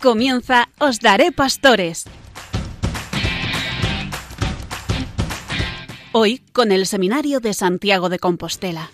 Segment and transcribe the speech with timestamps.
[0.00, 2.06] Comienza Os Daré Pastores.
[6.12, 8.90] Hoy con el Seminario de Santiago de Compostela.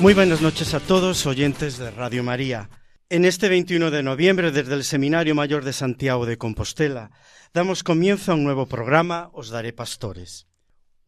[0.00, 2.68] Muy buenas noches a todos, oyentes de Radio María.
[3.08, 7.10] En este 21 de noviembre, desde el Seminario Mayor de Santiago de Compostela,
[7.54, 10.51] damos comienzo a un nuevo programa, Os Daré Pastores.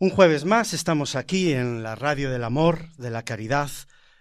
[0.05, 3.71] Un jueves más estamos aquí en la radio del amor, de la caridad,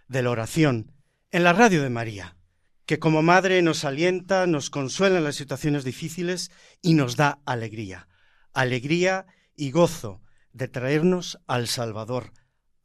[0.07, 0.93] de la oración,
[1.29, 2.37] en la radio de María,
[2.85, 6.51] que como madre nos alienta, nos consuela en las situaciones difíciles
[6.81, 8.07] y nos da alegría,
[8.53, 9.25] alegría
[9.57, 10.21] y gozo
[10.53, 12.31] de traernos al Salvador,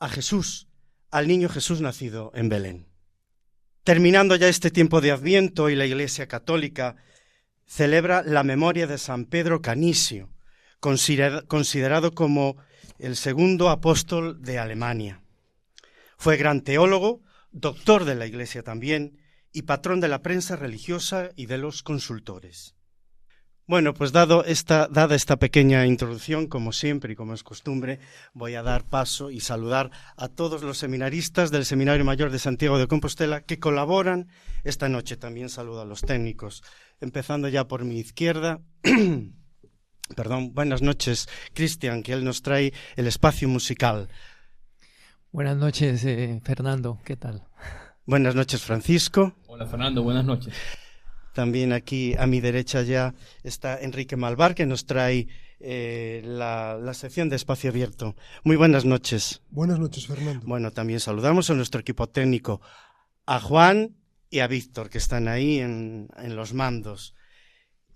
[0.01, 0.67] a Jesús,
[1.13, 2.89] al niño Jesús nacido en Belén.
[3.85, 6.97] Terminando ya este tiempo de Adviento y la Iglesia Católica
[7.65, 10.33] celebra la memoria de San Pedro Canisio,
[10.81, 12.57] considerado como
[12.99, 15.23] el segundo apóstol de Alemania.
[16.17, 19.19] Fue gran teólogo, doctor de la Iglesia también,
[19.53, 22.75] y patrón de la prensa religiosa y de los consultores.
[23.69, 28.01] Bueno, pues dado esta, dada esta pequeña introducción, como siempre y como es costumbre,
[28.33, 32.79] voy a dar paso y saludar a todos los seminaristas del Seminario Mayor de Santiago
[32.79, 34.29] de Compostela que colaboran
[34.65, 35.19] esta noche.
[35.19, 36.65] También saludo a los técnicos,
[37.03, 38.63] empezando ya por mi izquierda.
[40.15, 44.09] Perdón, buenas noches, Cristian, que él nos trae el espacio musical.
[45.31, 47.45] Buenas noches, eh, Fernando, ¿qué tal?
[48.07, 49.35] Buenas noches, Francisco.
[49.47, 50.55] Hola, Fernando, buenas noches.
[51.35, 55.29] También aquí a mi derecha ya está Enrique Malvar, que nos trae
[55.61, 58.17] eh, la, la, sección de espacio abierto.
[58.45, 59.43] Muy buenas noches.
[59.51, 60.47] Buenas noches, Fernando.
[60.47, 62.61] Bueno, también saludamos a nuestro equipo técnico,
[63.27, 63.97] a Juan
[64.31, 67.15] y a Víctor, que están ahí en, en los mandos.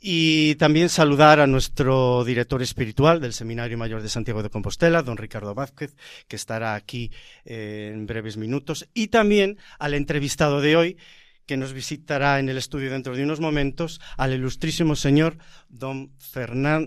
[0.04, 5.16] Y también saludar a nuestro director espiritual del Seminario Mayor de Santiago de Compostela, don
[5.16, 5.94] Ricardo Vázquez,
[6.26, 7.12] que estará aquí
[7.44, 10.96] eh, en breves minutos, y también al entrevistado de hoy,
[11.46, 15.38] que nos visitará en el estudio dentro de unos momentos, al ilustrísimo señor
[15.68, 16.12] don,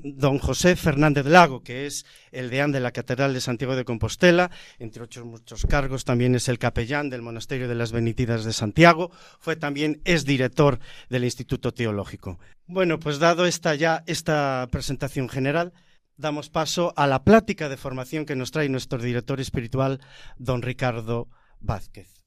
[0.04, 4.52] don José Fernández Lago, que es el deán de la Catedral de Santiago de Compostela,
[4.80, 9.12] entre otros muchos cargos, también es el capellán del Monasterio de las Benitidas de Santiago,
[9.40, 10.80] fue también es director
[11.10, 12.40] del Instituto Teológico.
[12.68, 15.74] Bueno, pues dado esta ya esta presentación general,
[16.18, 20.00] damos paso a la plática de formación que nos trae nuestro director espiritual,
[20.38, 21.28] don Ricardo
[21.60, 22.25] Vázquez.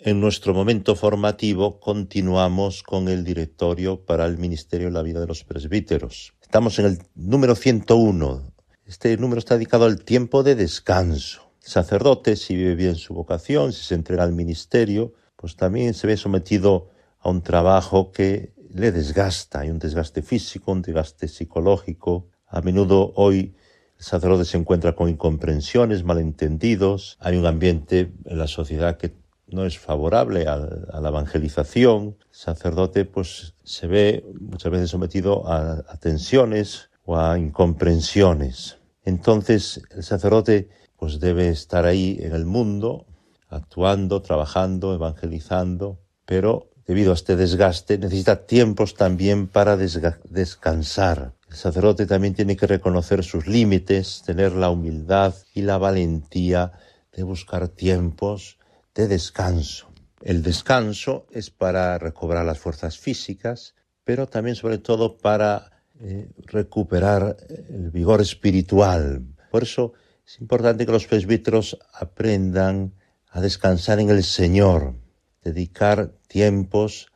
[0.00, 5.26] En nuestro momento formativo continuamos con el directorio para el Ministerio de la Vida de
[5.26, 6.34] los Presbíteros.
[6.40, 8.52] Estamos en el número 101.
[8.86, 11.50] Este número está dedicado al tiempo de descanso.
[11.64, 16.06] El sacerdote, si vive bien su vocación, si se entrega al ministerio, pues también se
[16.06, 19.60] ve sometido a un trabajo que le desgasta.
[19.60, 22.28] Hay un desgaste físico, un desgaste psicológico.
[22.46, 23.56] A menudo hoy
[23.98, 27.18] el sacerdote se encuentra con incomprensiones, malentendidos.
[27.18, 29.12] Hay un ambiente en la sociedad que
[29.50, 35.84] no es favorable a, la evangelización, el sacerdote pues se ve muchas veces sometido a,
[35.88, 38.78] a tensiones o a incomprensiones.
[39.04, 43.06] Entonces el sacerdote pues debe estar ahí en el mundo,
[43.48, 51.32] actuando, trabajando, evangelizando, pero debido a este desgaste necesita tiempos también para descansar.
[51.48, 56.72] El sacerdote también tiene que reconocer sus límites, tener la humildad y la valentía
[57.12, 58.57] de buscar tiempos
[58.98, 59.92] de descanso.
[60.22, 67.36] El descanso es para recobrar las fuerzas físicas, pero también sobre todo para eh, recuperar
[67.48, 69.22] el vigor espiritual.
[69.52, 69.92] Por eso
[70.26, 72.92] es importante que los presbíteros aprendan
[73.30, 74.96] a descansar en el Señor,
[75.44, 77.06] dedicar tiempos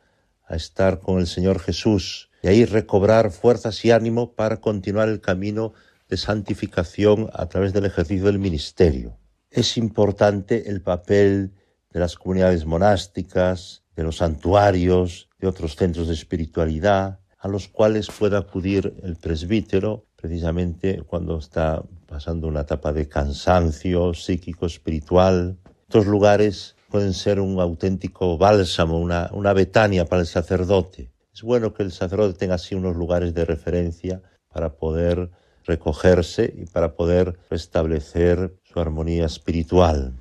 [0.47, 5.19] a estar con el Señor Jesús y ahí recobrar fuerzas y ánimo para continuar el
[5.19, 5.73] camino
[6.07, 9.17] de santificación a través del ejercicio del ministerio.
[9.51, 11.51] Es importante el papel
[11.93, 18.07] de las comunidades monásticas, de los santuarios, de otros centros de espiritualidad, a los cuales
[18.07, 25.57] pueda acudir el presbítero precisamente cuando está pasando una etapa de cansancio psíquico, espiritual.
[25.81, 31.11] Estos lugares pueden ser un auténtico bálsamo, una, una betania para el sacerdote.
[31.33, 35.29] Es bueno que el sacerdote tenga así unos lugares de referencia para poder
[35.65, 40.13] recogerse y para poder restablecer su armonía espiritual.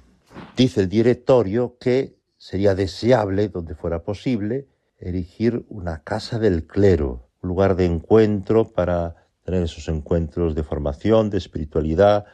[0.56, 4.68] Dice el directorio que sería deseable, donde fuera posible,
[4.98, 11.30] erigir una casa del clero, un lugar de encuentro para tener esos encuentros de formación,
[11.30, 12.26] de espiritualidad,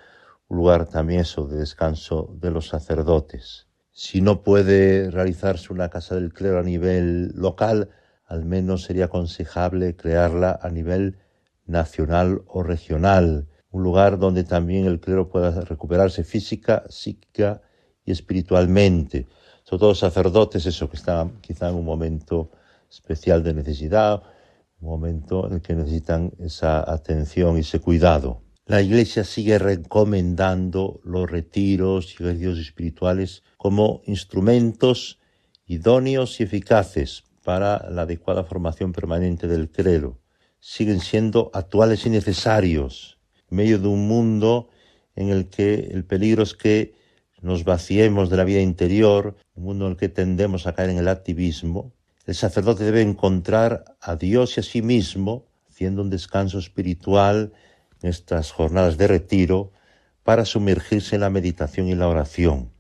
[0.49, 3.67] un lugar también eso de descanso de los sacerdotes.
[3.93, 7.91] Si no puede realizarse una casa del clero a nivel local,
[8.27, 11.19] al menos sería aconsejable crearla a nivel
[11.67, 17.63] nacional o regional, un lugar donde también el clero pueda recuperarse física, psíquica
[18.09, 19.27] y espiritualmente.
[19.63, 22.51] Sobre todo sacerdotes, eso que están quizá en un momento
[22.91, 24.23] especial de necesidad,
[24.81, 28.41] un momento en el que necesitan esa atención y ese cuidado.
[28.65, 35.19] La Iglesia sigue recomendando los retiros y ejercicios espirituales como instrumentos
[35.67, 40.19] idóneos y eficaces para la adecuada formación permanente del clero.
[40.61, 43.19] Siguen siendo actuales y necesarios
[43.51, 44.71] en medio de un mundo
[45.15, 46.98] en el que el peligro es que
[47.41, 50.99] nos vaciemos de la vida interior, un mundo en el que tendemos a caer en
[50.99, 51.93] el activismo.
[52.27, 57.53] El sacerdote debe encontrar a Dios y a sí mismo, haciendo un descanso espiritual
[58.03, 59.73] en estas jornadas de retiro,
[60.25, 62.71] para sumergirse en la meditación y la oración.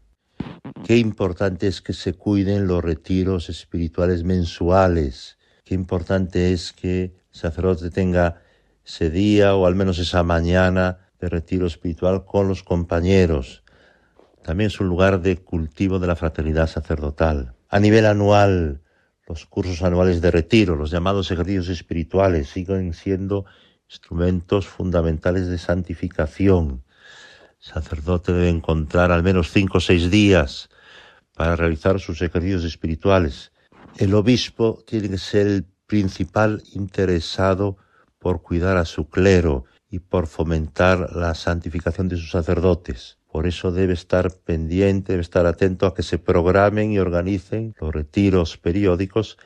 [0.84, 5.38] Qué importante es que se cuiden los retiros espirituales mensuales.
[5.64, 8.42] Qué importante es que el sacerdote tenga
[8.84, 13.62] ese día o al menos esa mañana de retiro espiritual con los compañeros.
[14.48, 17.52] También es un lugar de cultivo de la fraternidad sacerdotal.
[17.68, 18.80] A nivel anual,
[19.26, 23.44] los cursos anuales de retiro, los llamados ejercicios espirituales, siguen siendo
[23.90, 26.82] instrumentos fundamentales de santificación
[27.58, 30.70] sacerdote debe encontrar al menos cinco o seis días
[31.34, 33.52] para realizar sus ejercicios espirituales.
[33.98, 37.76] El obispo tiene que ser el principal interesado
[38.18, 43.17] por cuidar a su clero y por fomentar la santificación de sus sacerdotes.
[43.30, 47.92] Por eso debe estar pendiente, debe estar atento a que se programen y organicen los
[47.92, 49.38] retiros periódicos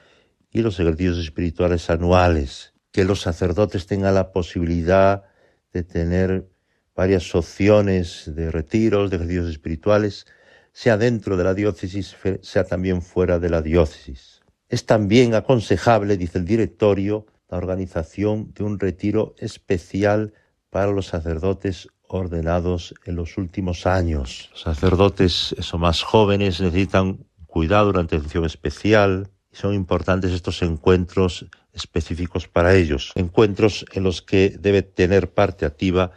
[0.50, 5.25] y los ejercicios espirituales anuales, que los sacerdotes tengan la posibilidad
[5.73, 6.49] de tener
[6.94, 10.26] varias opciones de retiros, de ejercicios espirituales,
[10.73, 14.43] sea dentro de la diócesis, sea también fuera de la diócesis.
[14.69, 20.32] Es también aconsejable, dice el directorio, la organización de un retiro especial
[20.70, 24.50] para los sacerdotes ordenados en los últimos años.
[24.55, 32.75] Sacerdotes eso, más jóvenes necesitan cuidado, una atención especial, son importantes estos encuentros específicos para
[32.75, 36.12] ellos, encuentros en los que debe tener parte activa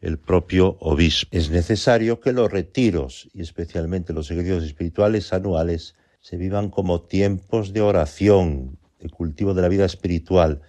[0.00, 1.36] el propio obispo.
[1.36, 7.72] Es necesario que los retiros y especialmente los ejercicios espirituales anuales se vivan como tiempos
[7.72, 10.62] de oración, de cultivo de la vida espiritual,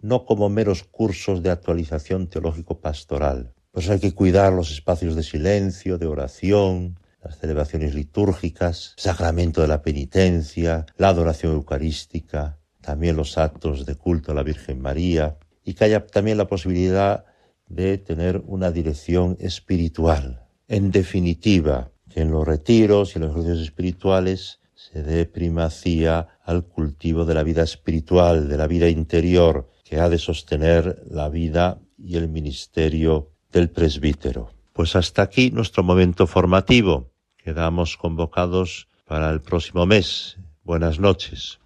[0.00, 3.54] no como meros cursos de actualización teológico-pastoral.
[3.74, 9.66] Pues hay que cuidar los espacios de silencio, de oración, las celebraciones litúrgicas, sacramento de
[9.66, 15.74] la penitencia, la adoración eucarística, también los actos de culto a la Virgen María, y
[15.74, 17.24] que haya también la posibilidad
[17.66, 20.46] de tener una dirección espiritual.
[20.68, 26.64] En definitiva, que en los retiros y en los ejercicios espirituales se dé primacía al
[26.64, 31.80] cultivo de la vida espiritual, de la vida interior, que ha de sostener la vida
[31.98, 34.52] y el ministerio del presbítero.
[34.74, 37.10] Pues hasta aquí nuestro momento formativo.
[37.38, 40.36] Quedamos convocados para el próximo mes.
[40.64, 41.60] Buenas noches.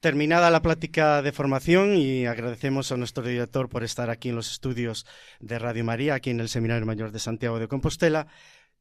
[0.00, 4.50] Terminada la plática de formación y agradecemos a nuestro director por estar aquí en los
[4.50, 5.06] estudios
[5.40, 8.26] de Radio María, aquí en el Seminario Mayor de Santiago de Compostela,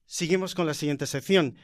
[0.05, 1.55] seguimos con la siguiente sección,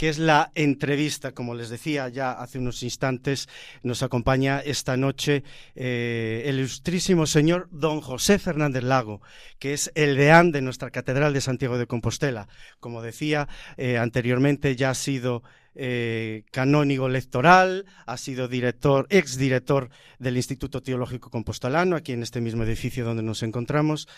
[0.00, 1.32] que es la entrevista.
[1.32, 3.50] Como les decía ya hace unos instantes,
[3.82, 9.20] nos acompaña esta noche eh, el ilustrísimo señor don José Fernández Lago,
[9.58, 12.48] que es el deán de nuestra Catedral de Santiago de Compostela.
[12.78, 15.42] Como decía eh, anteriormente, ya ha sido
[15.74, 22.62] eh, canónigo lectoral, ha sido director, exdirector del Instituto Teológico Compostelano, aquí en este mismo
[22.62, 24.08] edificio donde nos encontramos.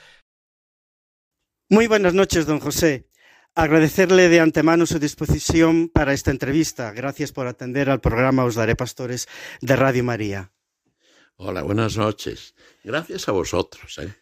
[1.68, 3.08] Muy buenas noches, don José.
[3.54, 6.90] Agradecerle de antemano su disposición para esta entrevista.
[6.92, 9.28] Gracias por atender al programa Os Daré Pastores
[9.60, 10.52] de Radio María.
[11.36, 12.54] Hola, buenas noches.
[12.82, 13.98] Gracias a vosotros.
[13.98, 14.14] ¿eh?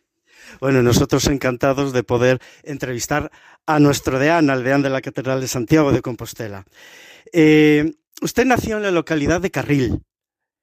[0.61, 3.31] Bueno, nosotros encantados de poder entrevistar
[3.67, 6.65] a nuestro deán, al deán de la Catedral de Santiago de Compostela.
[7.33, 10.03] Eh, usted nació en la localidad de Carril,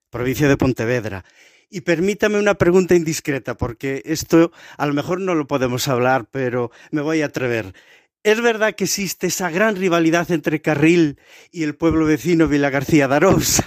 [0.09, 1.23] provincia de Pontevedra.
[1.69, 6.71] Y permítame una pregunta indiscreta, porque esto a lo mejor no lo podemos hablar, pero
[6.91, 7.73] me voy a atrever.
[8.27, 11.17] ¿Es verdad que existe esa gran rivalidad entre Carril
[11.49, 13.63] y el pueblo vecino Villa García de?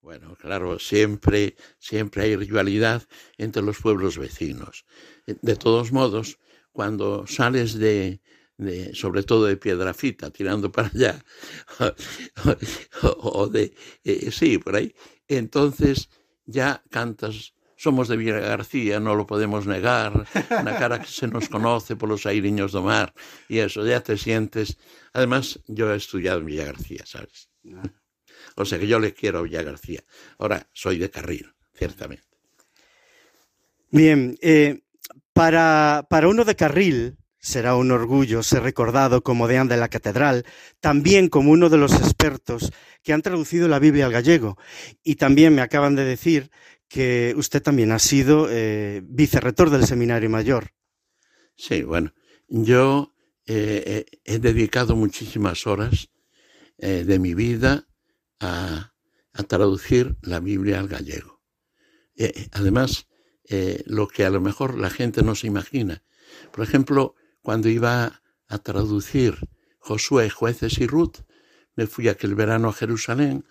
[0.00, 3.02] Bueno, claro, siempre, siempre hay rivalidad
[3.38, 4.84] entre los pueblos vecinos.
[5.26, 6.38] De todos modos,
[6.70, 8.20] cuando sales de,
[8.94, 11.24] sobre todo de Piedrafita, tirando para allá,
[13.02, 13.74] o, de,
[14.04, 14.94] eh, sí, por ahí,
[15.26, 16.08] entonces
[16.44, 21.48] ya cantas, somos de Villa García, no lo podemos negar, una cara que se nos
[21.48, 23.12] conoce por los airiños do mar,
[23.48, 24.78] y eso, ya te sientes,
[25.12, 27.50] además yo he estudiado en Villa García, ¿sabes?
[27.74, 27.82] Ah.
[28.54, 30.00] O sea que yo le quiero a Villa García.
[30.38, 32.22] Ahora, soy de Carril, ciertamente.
[33.90, 34.82] Bien, eh,
[35.32, 40.44] Para, para uno de Carril, será un orgullo ser recordado como deán de la catedral,
[40.78, 42.70] también como uno de los expertos
[43.02, 44.56] que han traducido la Biblia al gallego.
[45.02, 46.50] Y también me acaban de decir
[46.92, 50.72] que usted también ha sido eh, vicerrector del Seminario Mayor.
[51.56, 52.12] Sí, bueno,
[52.48, 53.14] yo
[53.46, 56.10] eh, eh, he dedicado muchísimas horas
[56.76, 57.88] eh, de mi vida
[58.40, 58.92] a,
[59.48, 61.40] traducir la Biblia al gallego.
[62.52, 63.08] Además,
[63.86, 66.04] lo que a lo mejor la gente no se imagina.
[66.52, 69.38] Por ejemplo, cuando iba a traducir
[69.78, 71.24] Josué, jueces y Ruth,
[71.74, 73.44] me fui aquel verano a Jerusalén,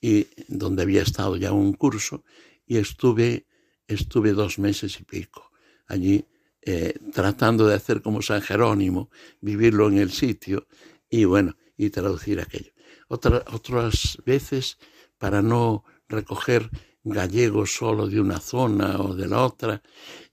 [0.00, 2.24] y donde había estado ya un curso,
[2.68, 3.46] y estuve,
[3.86, 5.50] estuve dos meses y pico
[5.88, 6.24] allí
[6.62, 9.10] eh, tratando de hacer como San Jerónimo,
[9.40, 10.68] vivirlo en el sitio
[11.08, 12.72] y bueno, y traducir aquello.
[13.08, 14.76] Otra, otras veces,
[15.16, 16.70] para no recoger
[17.04, 19.82] gallegos solo de una zona o de la otra,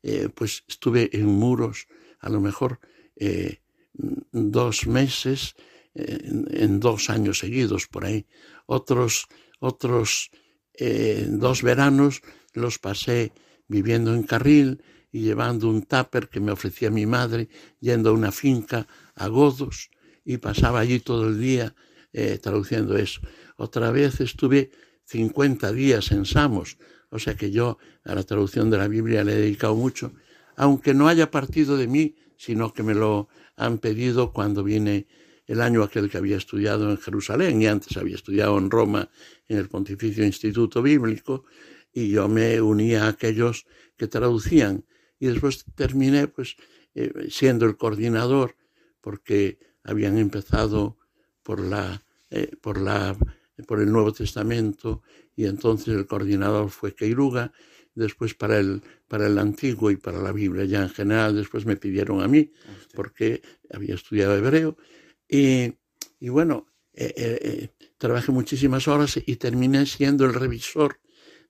[0.04, 1.88] eh, pues estuve en muros,
[2.20, 2.80] a lo mejor
[3.16, 3.62] eh,
[3.94, 5.56] dos meses,
[5.94, 8.26] eh, en dos años seguidos por ahí.
[8.66, 9.28] Otros,
[9.60, 10.32] otros
[10.78, 12.22] eh, dos veranos
[12.54, 13.32] los pasé
[13.68, 18.32] viviendo en Carril y llevando un tupper que me ofrecía mi madre, yendo a una
[18.32, 19.90] finca a Godos
[20.26, 21.76] y pasaba allí todo el día
[22.12, 23.22] eh, traduciendo eso.
[23.56, 24.72] Otra vez estuve
[25.06, 26.78] 50 días en Samos,
[27.10, 30.14] o sea que yo a la traducción de la Biblia le he dedicado mucho,
[30.58, 35.08] aunque no haya partido de mí, sino que me lo han pedido cuando viene
[35.48, 39.10] el año aquel que había estudiado en Jerusalén y antes había estudiado en Roma
[39.48, 41.46] en el Pontificio Instituto Bíblico
[41.94, 43.66] y yo me unía a aquellos
[43.98, 44.86] que traducían.
[45.20, 46.56] Y después terminé pues
[46.94, 48.56] eh, siendo el coordinador
[49.02, 50.98] porque habían empezado
[51.44, 53.16] por la eh, por la
[53.68, 55.04] por el Nuevo Testamento
[55.36, 57.52] y entonces el coordinador fue Queiruga.
[57.94, 61.78] Después para el, para el antiguo y para la Biblia ya en general, después me
[61.78, 62.52] pidieron a mí,
[62.94, 63.42] porque
[63.74, 64.76] había estudiado hebreo,
[65.28, 65.74] y,
[66.30, 71.00] bueno, eh, eh, trabajé muchísimas horas y terminé siendo el revisor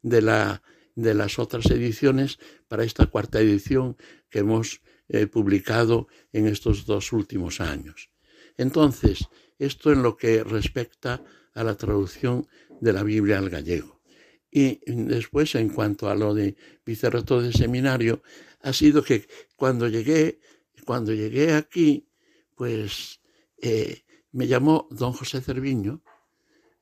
[0.02, 0.64] de, la,
[0.96, 3.98] de las otras ediciones para esta cuarta edición
[4.30, 8.10] que hemos eh, publicado en estos dos últimos años.
[8.58, 9.28] Entonces,
[9.60, 12.48] esto en lo que respecta a la traducción
[12.82, 14.02] de la Biblia al gallego.
[14.50, 16.56] Y después, en cuanto a lo de
[16.86, 18.24] vicerrector de seminario,
[18.62, 20.40] ha sido que cuando llegué,
[20.86, 22.08] cuando llegué aquí,
[22.56, 23.20] pues
[23.68, 26.04] eh, me llamó don José Cerviño,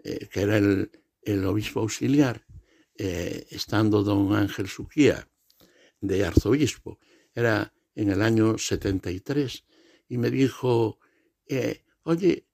[0.03, 2.45] eh, que era el, obispo auxiliar,
[2.97, 5.25] eh, estando don Ángel Suquía
[6.01, 6.99] de arzobispo,
[7.33, 9.63] era en el año 73,
[10.09, 10.99] y me dijo,
[12.03, 12.47] oye,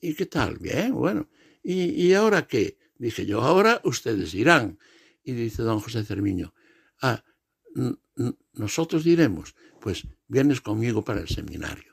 [0.00, 0.58] ¿y qué tal?
[0.58, 1.28] Bien, bueno,
[1.62, 2.78] ¿y, ahora qué?
[2.98, 4.78] Dije yo, ahora ustedes dirán.
[5.22, 6.52] Y dice don José Cerviño,
[7.00, 7.22] ah,
[8.54, 11.91] nosotros diremos, pues vienes conmigo para el seminario.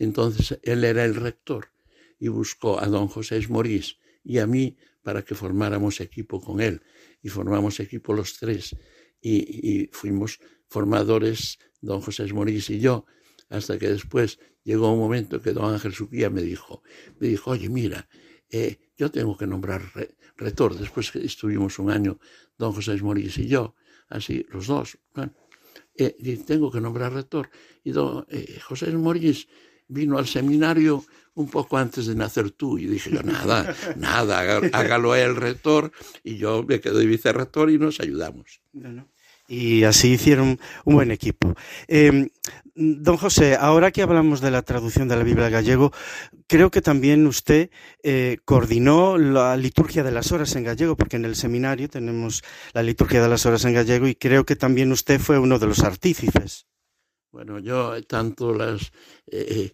[0.00, 1.68] Entonces él era el rector
[2.18, 6.82] y buscó a don José Esmorís y a mí para que formáramos equipo con él.
[7.22, 8.74] Y formamos equipo los tres
[9.20, 13.04] y, fuimos formadores, don José Esmorís y yo,
[13.50, 16.82] hasta que después llegó un momento que don Ángel Suquía me dijo,
[17.18, 18.08] me dijo, oye, mira,
[18.48, 20.78] eh, yo tengo que nombrar re, retor.
[20.78, 22.18] Después que estuvimos un año
[22.56, 23.74] don José Morís y yo,
[24.08, 24.98] así los dos.
[25.14, 25.34] Bueno,
[25.94, 27.50] eh, tengo que nombrar rector.
[27.84, 29.46] Y don eh, José Morís
[29.90, 31.04] vino al seminario
[31.34, 32.78] un poco antes de nacer tú.
[32.78, 35.92] Y dije yo, nada, nada, hágalo el rector
[36.24, 38.60] y yo me quedo de vicerrector y nos ayudamos.
[39.48, 41.56] Y así hicieron un buen equipo.
[41.88, 42.30] Eh,
[42.76, 45.92] don José, ahora que hablamos de la traducción de la Biblia al gallego,
[46.46, 47.70] creo que también usted
[48.04, 52.84] eh, coordinó la liturgia de las horas en gallego, porque en el seminario tenemos la
[52.84, 55.80] liturgia de las horas en gallego y creo que también usted fue uno de los
[55.80, 56.66] artífices.
[57.32, 58.92] Bueno, yo tanto las,
[59.26, 59.72] eh,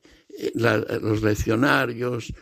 [0.54, 2.32] la, los leccionarios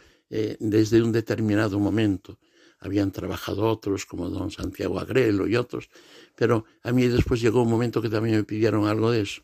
[0.59, 2.41] desde un determinado momento
[2.85, 5.89] habían trabajado otros como don Santiago Agrelo y otros,
[6.37, 9.43] pero a mí después llegó un momento que también me pidieron algo de eso.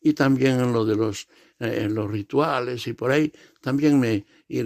[0.00, 1.26] Y también en lo de los,
[1.58, 4.64] eh, los rituales y por ahí, también me eh,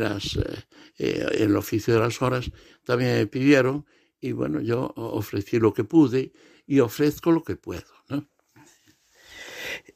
[0.98, 2.50] eh, el oficio de las horas,
[2.84, 3.86] también me pidieron
[4.20, 6.32] y bueno, yo ofrecí lo que pude
[6.66, 7.99] y ofrezco lo que puedo.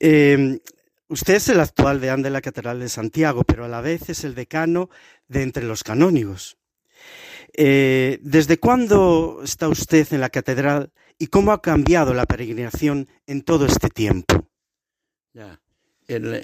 [0.00, 0.60] Eh,
[1.08, 4.24] usted es el actual deán de la Catedral de Santiago, pero a la vez es
[4.24, 4.90] el decano
[5.28, 6.56] de entre los canónigos.
[7.56, 13.42] Eh, ¿Desde cuándo está usted en la catedral y cómo ha cambiado la peregrinación en
[13.42, 14.48] todo este tiempo?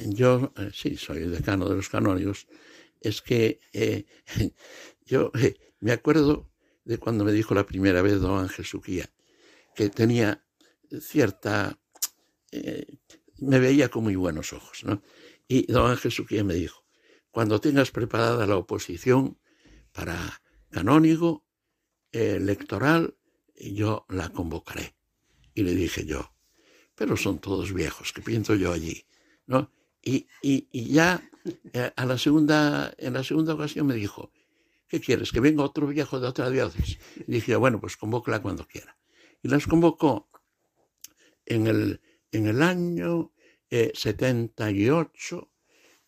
[0.06, 2.46] Yo eh, sí soy el decano de los canónigos.
[3.00, 4.06] Es que eh,
[5.04, 5.32] yo
[5.80, 6.48] me acuerdo
[6.84, 9.10] de cuando me dijo la primera vez don Ángel Suquía
[9.74, 10.44] que tenía
[11.00, 11.78] cierta
[13.40, 15.02] me veía con muy buenos ojos, ¿no?
[15.48, 16.12] Y don Ángel
[16.44, 16.84] me dijo,
[17.30, 19.38] cuando tengas preparada la oposición
[19.92, 21.44] para canónigo,
[22.12, 23.16] eh, electoral,
[23.56, 24.94] yo la convocaré.
[25.54, 26.32] Y le dije yo,
[26.94, 29.06] pero son todos viejos, que pienso yo allí?
[29.46, 29.72] ¿No?
[30.02, 31.28] Y, y, ya
[31.72, 34.32] eh, a la segunda, en la segunda ocasión me dijo,
[34.88, 35.32] ¿qué quieres?
[35.32, 36.98] ¿Que venga otro viejo de otra diócesis?
[37.26, 38.96] Y dije, bueno, pues convócala cuando quiera.
[39.42, 40.28] Y las convocó
[41.44, 42.00] en el,
[42.32, 43.32] en el año
[43.70, 45.50] 78,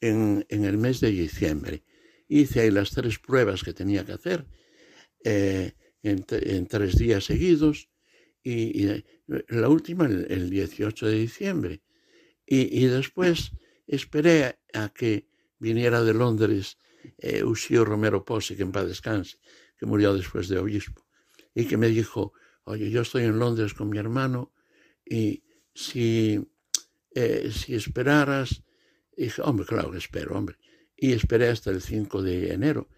[0.01, 1.85] eh, en, en, el mes de diciembre.
[2.29, 4.47] Hice ahí las tres pruebas que tenía que hacer
[5.25, 7.89] eh, en, tres días seguidos
[8.43, 8.87] y,
[9.27, 11.83] la última el, 18 de diciembre.
[12.45, 13.53] Y, después
[13.87, 16.77] esperé a que viniera de Londres
[17.19, 17.43] eh,
[17.85, 19.39] Romero Posse, que en paz descanse,
[19.79, 21.07] que murió después de obispo,
[21.55, 22.33] y que me dijo,
[22.65, 24.53] oye, yo estoy en Londres con mi hermano
[25.07, 26.41] y si,
[27.15, 28.63] eh, si esperaras,
[29.43, 30.57] hombre, claro que espero, hombre.
[30.97, 32.89] Y esperé hasta el 5 de enero.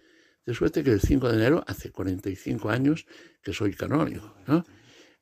[0.44, 3.06] De suerte que el 5 de enero, hace 45 años
[3.42, 4.64] que soy canónigo, ¿no?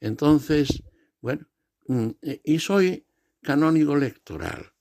[0.00, 0.82] Entonces,
[1.20, 1.46] bueno,
[1.86, 3.06] mm, eh, y soy
[3.40, 4.72] canónigo electoral.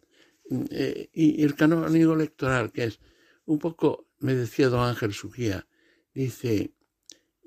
[0.50, 3.00] Mm, eh, y el canónigo electoral, que es
[3.46, 5.68] un poco, me decía don Ángel Sujía,
[6.13, 6.74] dice,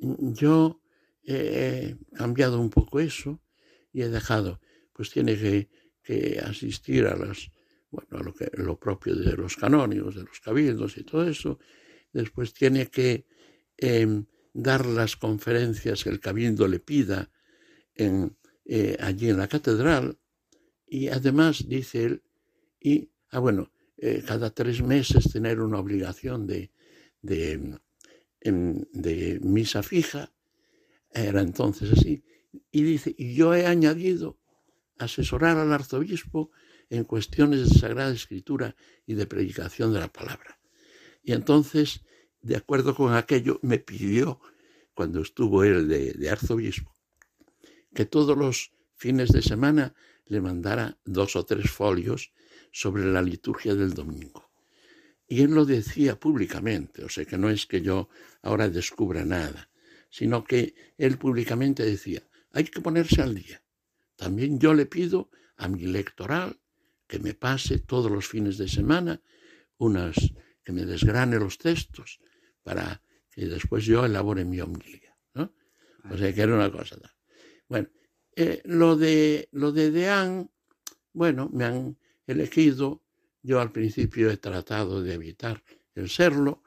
[0.00, 0.81] mm, yo
[1.25, 3.40] he cambiado un poco eso
[3.93, 4.61] y he dejado,
[4.94, 5.68] pues tiene que,
[6.44, 7.50] asistir a las,
[7.90, 11.58] bueno, a lo, que, lo propio de los canónigos, de los cabildos y todo eso.
[12.12, 13.26] Después tiene que
[13.78, 17.30] em, dar las conferencias que el cabildo le pida
[17.94, 18.36] en,
[18.66, 20.18] eh, allí en la catedral.
[20.86, 22.22] Y además, dice él,
[22.78, 26.70] y, ah, bueno, eh, cada tres meses tener una obligación de,
[27.22, 27.78] de,
[28.42, 30.32] de misa fija,
[31.10, 32.22] era entonces así,
[32.70, 34.38] y dice, y yo he añadido
[34.98, 36.50] asesorar al arzobispo
[36.90, 40.58] en cuestiones de Sagrada Escritura y de predicación de la palabra.
[41.23, 42.02] Y entonces,
[42.42, 44.40] de acuerdo con aquello, me pidió,
[44.95, 46.95] cuando estuvo él de arzobispo,
[47.95, 49.95] que todos los fines de semana
[50.26, 52.32] le mandara dos o tres folios
[52.73, 54.50] sobre la liturgia del domingo.
[55.26, 58.08] Y él lo decía públicamente, o sea que no es que yo
[58.42, 59.71] ahora descubra nada,
[60.10, 63.63] sino que él públicamente decía, hay que ponerse al día.
[64.25, 66.58] También yo le pido a mi electoral
[67.06, 69.21] que me pase todos los fines de semana
[69.76, 70.17] unas,
[70.65, 72.21] que me desgrane los textos
[72.63, 75.15] para que después yo elabore mi homilia.
[75.34, 75.52] ¿no?
[76.10, 76.97] O sea que era una cosa.
[77.69, 77.89] Bueno,
[78.34, 80.50] eh, lo de lo de Deán,
[81.13, 83.02] bueno, me han elegido.
[83.43, 85.63] Yo al principio he tratado de evitar
[85.95, 86.63] el serlo,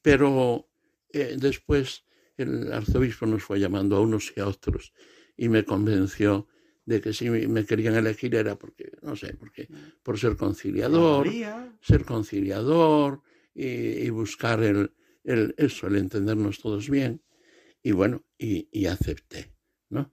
[0.00, 0.70] pero
[1.12, 2.04] eh, después
[2.36, 4.92] el arzobispo nos fue llamando a unos y a otros
[5.36, 6.46] y me convenció
[6.84, 9.68] de que si me querían elegir era porque, no sé, porque
[10.02, 11.28] por ser conciliador,
[11.80, 13.22] ser conciliador
[13.54, 14.92] y, buscar el,
[15.24, 17.22] el, eso, el entendernos todos bien.
[17.82, 19.52] Y bueno, y, y acepté,
[19.88, 20.12] ¿no?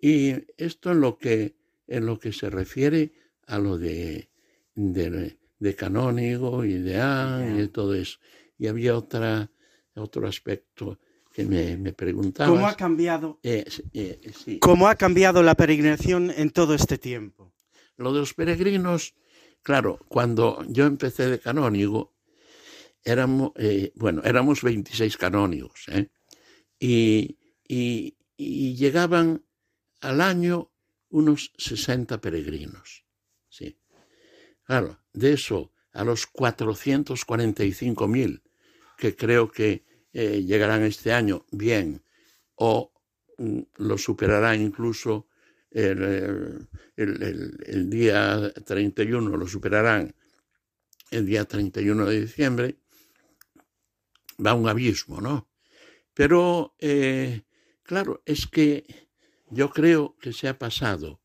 [0.00, 3.12] Y esto en lo que, en lo que se refiere
[3.46, 4.30] a lo de,
[4.74, 8.18] de, canónigo y de y todo eso.
[8.58, 9.50] Y había otra,
[9.94, 10.98] otro aspecto
[11.38, 11.94] que me, me.
[12.34, 13.38] ¿Cómo ha cambiado?
[13.44, 17.54] Eh, eh, ¿Cómo ha cambiado la peregrinación en todo este tiempo?
[17.96, 19.14] Lo de los peregrinos,
[19.62, 22.16] claro, cuando yo empecé de canónigo,
[23.04, 25.86] éramos, eh, bueno, éramos 26 canónigos,
[26.80, 29.44] y, y, y, llegaban
[30.00, 30.72] al año
[31.08, 33.04] unos 60 peregrinos.
[33.48, 33.78] ¿sí?
[34.64, 38.42] Claro, de eso a los 445.000
[38.96, 39.86] que creo que
[40.20, 42.02] eh, llegarán este año, bien,
[42.56, 42.92] o
[43.38, 45.28] mm, lo superará incluso
[45.70, 50.12] el, el, día 31, lo superarán
[51.12, 52.78] el día 31 de diciembre,
[54.44, 55.48] va un abismo, ¿no?
[56.14, 57.42] Pero, eh,
[57.84, 59.08] claro, es que
[59.50, 61.20] yo creo que se ha pasado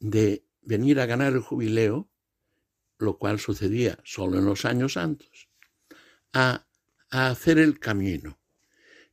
[0.00, 2.08] de venir a ganar el jubileo,
[2.96, 5.50] lo cual sucedía solo en los años santos,
[6.32, 6.66] a,
[7.14, 8.38] hacer el camino.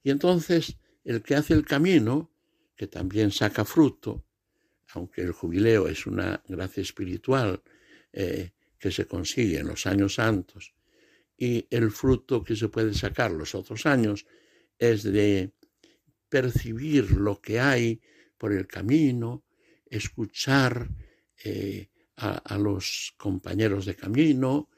[0.04, 2.32] Y entonces el que hace el camino,
[2.76, 4.26] que también saca fruto,
[4.94, 7.62] aunque el jubileo es una gracia espiritual
[8.12, 10.74] eh, que se consigue en los años santos,
[11.38, 14.26] y el fruto que se puede sacar los otros años
[14.78, 15.52] es de
[16.30, 18.02] percibir lo que hay
[18.38, 19.44] por el camino,
[19.86, 20.90] escuchar
[21.44, 24.70] eh, a, los compañeros de camino,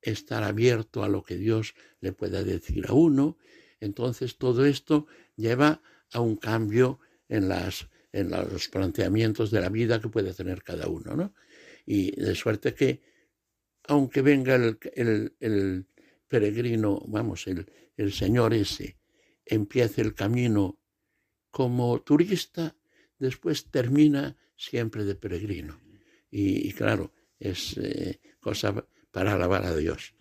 [0.00, 3.38] estar abierto a lo que Dios le pueda decir a uno.
[3.80, 5.06] Entonces todo esto
[5.36, 5.82] lleva
[6.12, 10.88] a un cambio en, las, en los planteamientos de la vida que puede tener cada
[10.88, 11.16] uno.
[11.16, 11.34] ¿no?
[11.84, 13.02] Y de suerte que,
[13.84, 15.86] aunque venga el,
[16.28, 18.98] peregrino, vamos, el, el señor ese,
[19.44, 20.80] empiece el camino
[21.50, 22.76] como turista,
[23.18, 25.80] después termina siempre de peregrino.
[26.30, 30.12] Y, claro, es eh, cosa para alabar a Dios.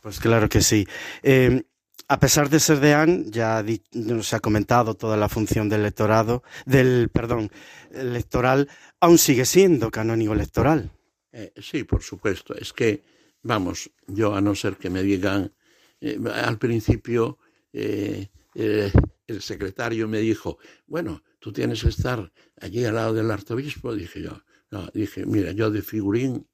[0.00, 0.86] Pues claro que sí.
[1.20, 1.64] Em,
[2.06, 7.08] a pesar de ser deán, ya nos ha comentado toda la función del electorado, del,
[7.08, 7.50] perdón,
[7.90, 8.68] electoral,
[9.00, 10.92] aún sigue siendo canónigo electoral.
[11.32, 12.54] Eh, sí, por supuesto.
[12.54, 13.02] Es que,
[13.42, 15.52] vamos, yo a no ser que me digan,
[16.00, 17.38] eh, al principio
[17.72, 18.92] el
[19.40, 23.92] secretario me dijo, bueno, tú tienes que estar allí al lado del arzobispo.
[23.92, 24.40] Dije yo,
[24.70, 26.46] no, dije, mira, yo de figurín,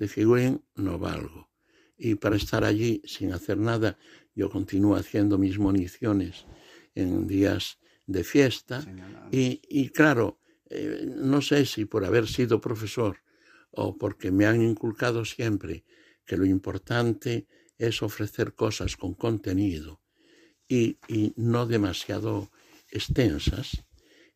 [0.00, 1.50] de figurín no valgo.
[1.96, 3.98] Y para estar allí sin hacer nada,
[4.34, 6.46] yo continúo haciendo mis municiones
[6.94, 8.82] en días de fiesta.
[9.30, 13.18] Y, claro, eh, no sé si por haber sido profesor
[13.72, 15.84] o porque me han inculcado siempre
[16.24, 20.00] que lo importante es ofrecer cosas con contenido
[20.66, 20.96] y,
[21.36, 22.50] no demasiado
[22.90, 23.84] extensas,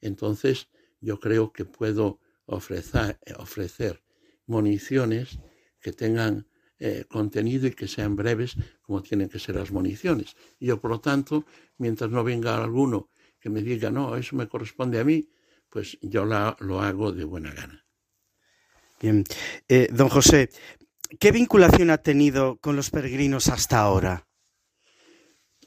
[0.00, 0.68] entonces
[1.00, 4.02] yo creo que puedo ofrecer, ofrecer
[4.46, 5.38] municiones
[5.84, 6.46] que tengan
[6.78, 10.34] eh, contenido y que sean breves como tienen que ser las municiones.
[10.58, 11.44] Y yo, por lo tanto,
[11.76, 15.28] mientras no venga alguno que me diga, no, eso me corresponde a mí,
[15.68, 17.84] pues yo lo hago de buena gana.
[18.98, 19.24] Bien.
[19.68, 20.48] Eh, don José,
[21.20, 24.26] ¿qué vinculación ha tenido con los peregrinos hasta ahora?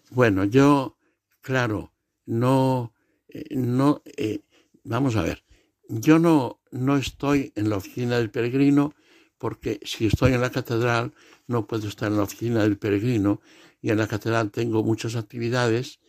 [0.10, 0.98] Bueno, yo,
[1.42, 1.94] claro,
[2.26, 2.92] no,
[3.28, 4.40] eh, no, eh,
[4.84, 5.44] vamos a ver,
[5.88, 8.96] yo no, no estoy en la oficina del peregrino
[9.38, 11.14] porque si estoy en la catedral
[11.48, 13.42] no puedo estar en la oficina del peregrino
[13.82, 16.00] y en la catedral tengo muchas actividades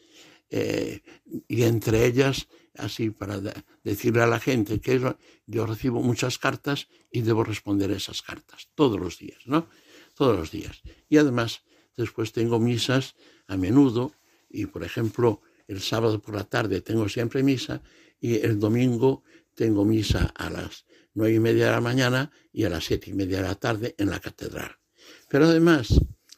[0.51, 1.03] eh,
[1.47, 3.41] y entre ellas, así para
[3.85, 5.01] decirle a la gente que
[5.47, 9.69] yo recibo muchas cartas y debo responder esas cartas todos los días, ¿no?
[10.15, 10.81] Todos los días.
[11.09, 11.63] Y además
[11.97, 13.15] después tengo misas
[13.47, 14.13] a menudo
[14.49, 17.83] y, por ejemplo, el sábado por la tarde tengo siempre misa
[18.21, 19.23] y el domingo
[19.55, 20.87] tengo misa a las
[21.19, 23.95] nueve y media de la mañana y a las siete y media de la tarde
[23.99, 24.79] en la catedral.
[25.29, 25.89] Pero además,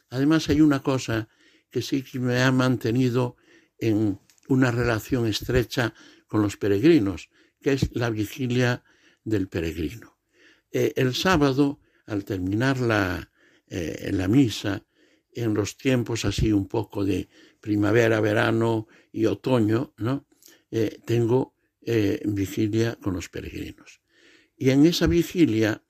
[0.09, 1.29] además hay una cosa
[1.69, 3.37] que sí que me ha mantenido
[3.77, 5.93] en una relación estrecha
[6.27, 7.29] con los peregrinos,
[7.61, 8.83] que es la vigilia
[9.23, 10.17] del peregrino.
[10.71, 13.31] Eh, el sábado, al terminar la,
[13.67, 14.83] eh, la misa,
[15.33, 17.29] en los tiempos así un poco de
[17.61, 20.27] primavera, verano y otoño, ¿no?
[20.71, 21.55] Eh, tengo
[22.25, 24.00] vigilia con los peregrinos.
[24.61, 25.83] Y en esa vigilia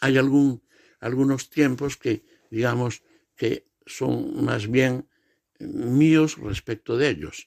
[0.00, 0.60] hay algún,
[0.98, 3.04] algunos tiempos que, digamos,
[3.36, 5.08] que son más bien
[5.60, 7.46] míos respecto de ellos.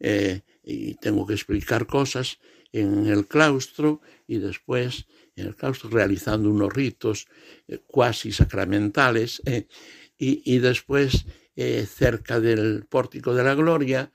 [0.00, 2.40] Eh, y tengo que explicar cosas
[2.72, 5.06] en el claustro y después
[5.36, 7.28] en el claustro realizando unos ritos
[7.86, 9.40] cuasi sacramentales
[10.18, 14.10] y, después eh, cerca del pórtico de la gloria,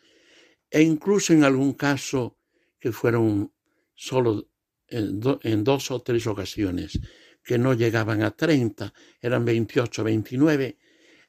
[0.70, 2.38] e incluso en algún caso
[2.78, 3.54] que fueron
[3.94, 4.50] solo
[4.96, 7.00] en, dos o tres ocasiones,
[7.44, 10.78] que no llegaban a 30, eran 28, 29,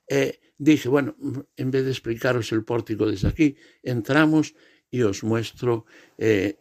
[0.08, 1.16] eh, dije, bueno,
[1.56, 4.54] en vez de explicaros el pórtico desde aquí, entramos
[4.90, 6.56] y os muestro eh,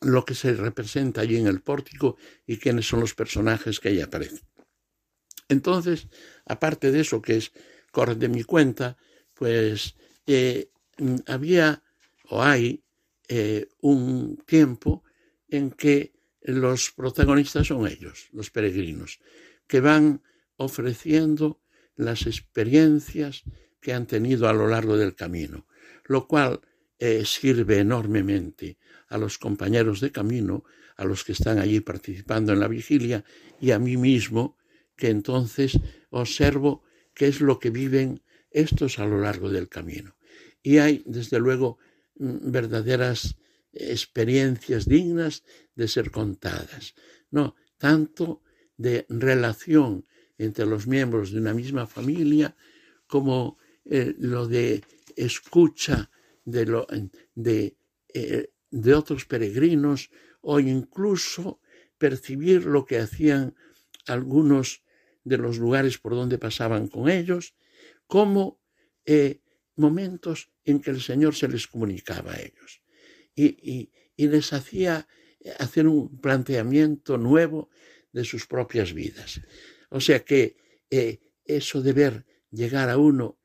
[0.00, 4.00] lo que se representa allí en el pórtico y quiénes son los personajes que ahí
[4.00, 4.40] aparecen.
[5.48, 6.08] Entonces,
[6.44, 7.52] aparte de eso que es
[7.92, 8.96] corre de mi cuenta,
[9.34, 9.96] pues
[10.26, 10.70] eh,
[11.26, 11.82] había
[12.28, 12.84] o hay
[13.80, 15.04] un tiempo
[15.50, 19.20] en que los protagonistas son ellos, los peregrinos,
[19.66, 20.22] que van
[20.56, 21.60] ofreciendo
[21.96, 23.44] las experiencias
[23.80, 25.66] que han tenido a lo largo del camino,
[26.06, 26.60] lo cual
[26.98, 30.64] eh, sirve enormemente a los compañeros de camino,
[30.96, 33.24] a los que están allí participando en la vigilia
[33.60, 34.58] y a mí mismo,
[34.96, 35.78] que entonces
[36.10, 36.84] observo
[37.14, 40.16] qué es lo que viven estos a lo largo del camino.
[40.62, 41.78] Y hay, desde luego,
[42.16, 43.36] mm, verdaderas
[43.72, 46.94] experiencias dignas de ser contadas.
[47.30, 48.42] No, tanto
[48.76, 50.06] de relación
[50.38, 52.56] entre los miembros de una misma familia
[53.06, 54.82] como eh, lo de
[55.16, 56.10] escucha
[56.44, 56.86] de, lo,
[57.34, 57.76] de,
[58.14, 61.60] eh, de otros peregrinos o incluso
[61.98, 63.54] percibir lo que hacían
[64.06, 64.82] algunos
[65.24, 67.54] de los lugares por donde pasaban con ellos,
[68.06, 68.58] como
[69.04, 69.40] eh,
[69.76, 72.79] momentos en que el Señor se les comunicaba a ellos
[73.44, 75.08] y, les hacía
[75.40, 77.70] eh, hacer un planteamiento nuevo
[78.12, 79.40] de sus propias vidas.
[79.88, 80.56] O sea que
[80.90, 83.38] eh, eso de ver llegar a uno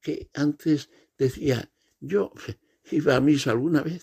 [0.00, 2.32] que antes decía, yo
[2.90, 4.02] iba a misa alguna vez,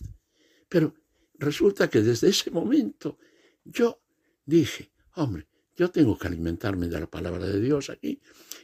[0.67, 0.93] pero
[1.35, 3.17] resulta que desde ese momento
[3.63, 4.01] yo
[4.45, 8.21] dije, hombre, yo tengo que alimentarme de la palabra de Dios aquí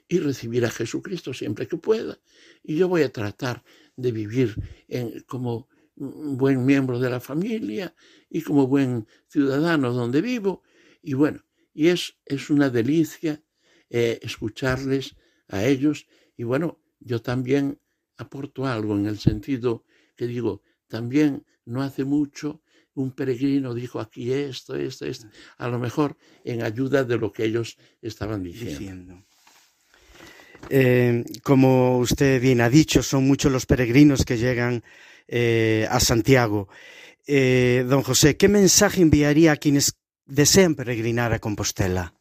[0.07, 2.19] y recibir a Jesucristo siempre que pueda.
[2.61, 3.63] Y yo voy a tratar
[3.95, 4.55] de vivir
[5.25, 7.95] como un buen miembro de la familia
[8.29, 10.63] y como buen ciudadano donde vivo.
[11.01, 13.41] Y bueno, y es, es una delicia
[13.89, 15.15] eh, escucharles
[15.47, 16.07] a ellos.
[16.37, 17.79] Y bueno, yo también
[18.17, 19.83] aporto algo en el sentido
[20.15, 22.61] que digo, también no hace mucho
[22.95, 25.27] un peregrino dijo aquí esto, esto, esto,
[25.57, 29.21] a lo mejor en ayuda de lo que ellos estaban diciendo.
[30.69, 34.83] Eh, como usted bien ha dicho, son muchos los peregrinos que llegan
[35.27, 36.67] eh, a Santiago.
[37.27, 42.13] Eh, don José, ¿qué mensaje enviaría a quienes desean peregrinar a Compostela?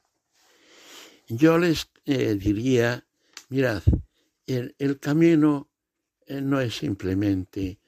[1.29, 3.07] Yo les diría,
[3.49, 3.83] mirad,
[4.47, 5.71] el, camino
[6.29, 7.79] no es simplemente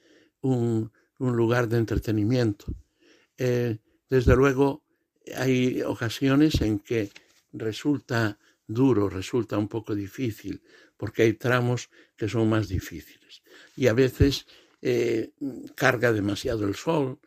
[0.41, 2.65] un, un lugar de entretenimiento.
[3.37, 3.77] Eh,
[4.09, 4.83] desde luego,
[5.35, 7.11] hay ocasiones en que
[7.53, 10.61] resulta duro, resulta un poco difícil,
[10.95, 13.41] porque hay tramos que son más difíciles.
[13.75, 14.47] Y a veces
[14.81, 15.31] eh,
[15.75, 17.19] carga demasiado el sol,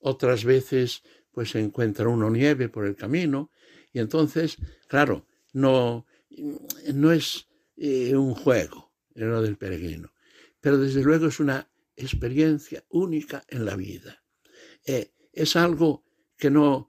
[0.00, 3.50] otras veces pues se encuentra uno nieve por el camino,
[3.92, 6.06] y entonces, claro, no,
[6.92, 10.12] no es eh, un juego lo del peregrino,
[10.60, 14.22] pero desde luego es una experiencia única en la vida.
[14.84, 16.04] Eh, es algo
[16.36, 16.88] que no...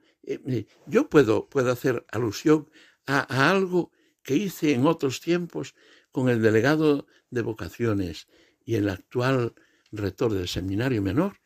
[0.85, 2.69] Yo puedo, puedo hacer alusión
[3.07, 5.73] a, algo que hice en otros tiempos
[6.11, 8.27] con el delegado de vocaciones
[8.63, 9.55] y el actual
[9.91, 11.39] rector del seminario menor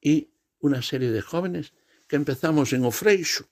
[0.00, 0.30] y
[0.60, 1.72] una serie de jóvenes
[2.06, 3.48] que empezamos en Ofreixo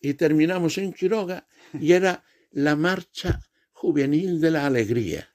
[0.00, 1.46] y terminamos en Quiroga
[1.78, 3.40] y era la marcha
[3.72, 5.28] juvenil de la alegría.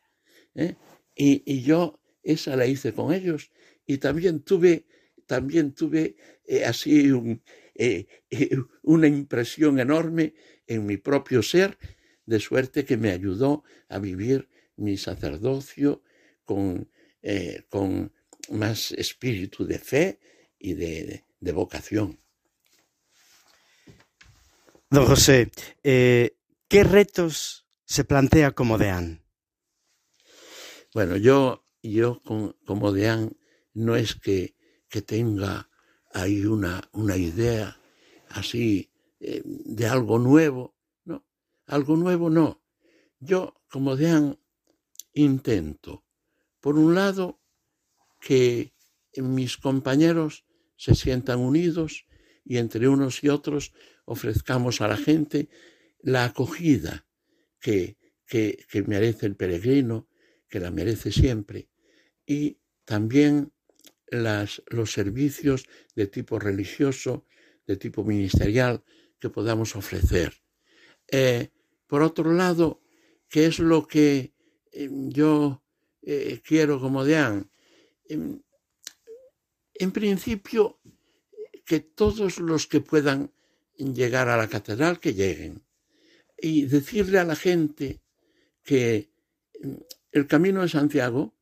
[0.55, 0.75] ¿eh?
[1.15, 3.51] Y, y, yo esa la hice con ellos
[3.85, 4.85] y también tuve,
[5.25, 7.11] también tuve eh, así
[7.75, 10.33] eh, eh, una impresión enorme
[10.67, 11.77] en mi propio ser,
[12.25, 14.47] de suerte que me ayudó a vivir
[14.77, 16.01] mi sacerdocio
[16.45, 16.89] con,
[17.69, 18.13] con
[18.49, 20.19] más espíritu de fe
[20.59, 22.19] y de, de vocación.
[24.89, 25.51] Don José,
[25.81, 29.23] ¿qué retos se plantea como deán?
[30.93, 32.21] Bueno, yo, yo
[32.65, 33.35] como deán
[33.73, 34.55] no es que,
[34.87, 35.69] que tenga
[36.13, 37.79] ahí una, una idea
[38.29, 40.75] así eh, de algo nuevo,
[41.05, 41.25] no,
[41.65, 42.63] algo nuevo no.
[43.19, 44.39] Yo, como dean,
[45.13, 46.05] intento,
[46.59, 47.41] por un lado,
[48.23, 48.73] que
[49.17, 50.45] mis compañeros
[50.77, 52.05] se sientan unidos
[52.45, 53.73] y entre unos y otros
[54.05, 55.49] ofrezcamos a la gente
[56.01, 57.05] la acogida
[57.59, 60.07] que, que, que merece el peregrino,
[60.47, 61.69] que la merece siempre,
[62.25, 63.51] y también
[64.09, 67.25] los servicios de tipo religioso,
[67.67, 68.83] de tipo ministerial
[69.19, 70.33] que podamos ofrecer.
[71.11, 71.49] Eh,
[71.87, 72.81] por otro lado,
[73.27, 74.33] ¿qué es lo que
[74.71, 75.63] eh, yo
[76.03, 77.49] eh, quiero como deán?
[78.13, 80.79] En, principio,
[81.65, 83.31] que todos los que puedan
[83.77, 85.65] llegar a la catedral, que lleguen.
[86.37, 88.01] Y decirle a la gente
[88.63, 89.11] que
[89.61, 89.73] mm,
[90.11, 91.35] el camino de Santiago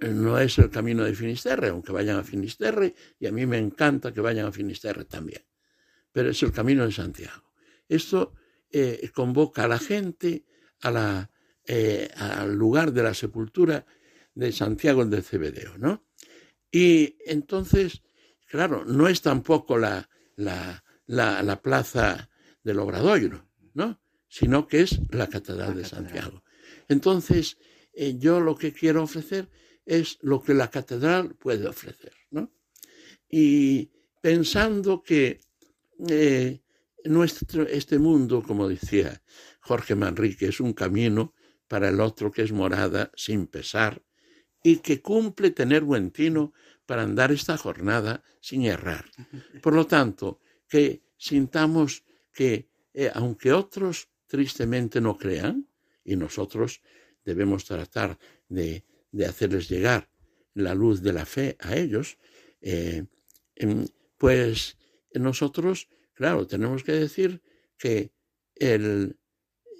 [0.00, 4.12] no es el camino de Finisterre, aunque vayan a Finisterre, y a mí me encanta
[4.12, 5.44] que vayan a Finisterre también,
[6.10, 7.52] pero es el camino de Santiago.
[7.86, 8.34] Esto
[8.70, 10.46] eh, convoca a la gente
[11.66, 13.84] eh, al lugar de la sepultura
[14.34, 16.04] de Santiago de Cebedeo, ¿no?
[16.70, 18.02] Y entonces,
[18.46, 22.30] claro, no es tampoco la, la, la, plaza
[22.62, 24.00] del Obradoiro, ¿no?
[24.28, 26.44] Sino que es la Catedral de Santiago.
[26.88, 27.58] Entonces,
[27.92, 29.50] eh, yo lo que quiero ofrecer
[29.84, 32.12] es lo que la catedral puede ofrecer.
[32.30, 32.52] ¿no?
[33.28, 33.90] Y
[34.20, 35.40] pensando que
[36.08, 36.62] eh,
[37.04, 39.22] nuestro, este mundo, como decía
[39.60, 41.34] Jorge Manrique, es un camino
[41.68, 44.02] para el otro que es morada sin pesar
[44.62, 46.52] y que cumple tener buen tino
[46.86, 49.06] para andar esta jornada sin errar.
[49.62, 55.66] Por lo tanto, que sintamos que, eh, aunque otros tristemente no crean,
[56.04, 56.80] y nosotros
[57.24, 58.18] debemos tratar
[58.48, 60.08] de de hacerles llegar
[60.54, 62.18] la luz de la fe a ellos,
[62.60, 63.06] eh,
[64.18, 64.76] pues
[65.14, 67.42] nosotros, claro, tenemos que decir
[67.78, 68.12] que
[68.54, 69.16] el,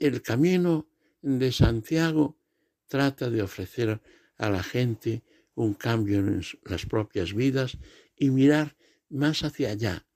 [0.00, 0.88] el camino
[1.22, 2.38] de Santiago
[2.86, 4.00] trata de ofrecer
[4.40, 5.22] a la gente
[5.54, 7.78] un cambio en las propias vidas
[8.16, 8.76] y mirar
[9.10, 10.06] más hacia allá.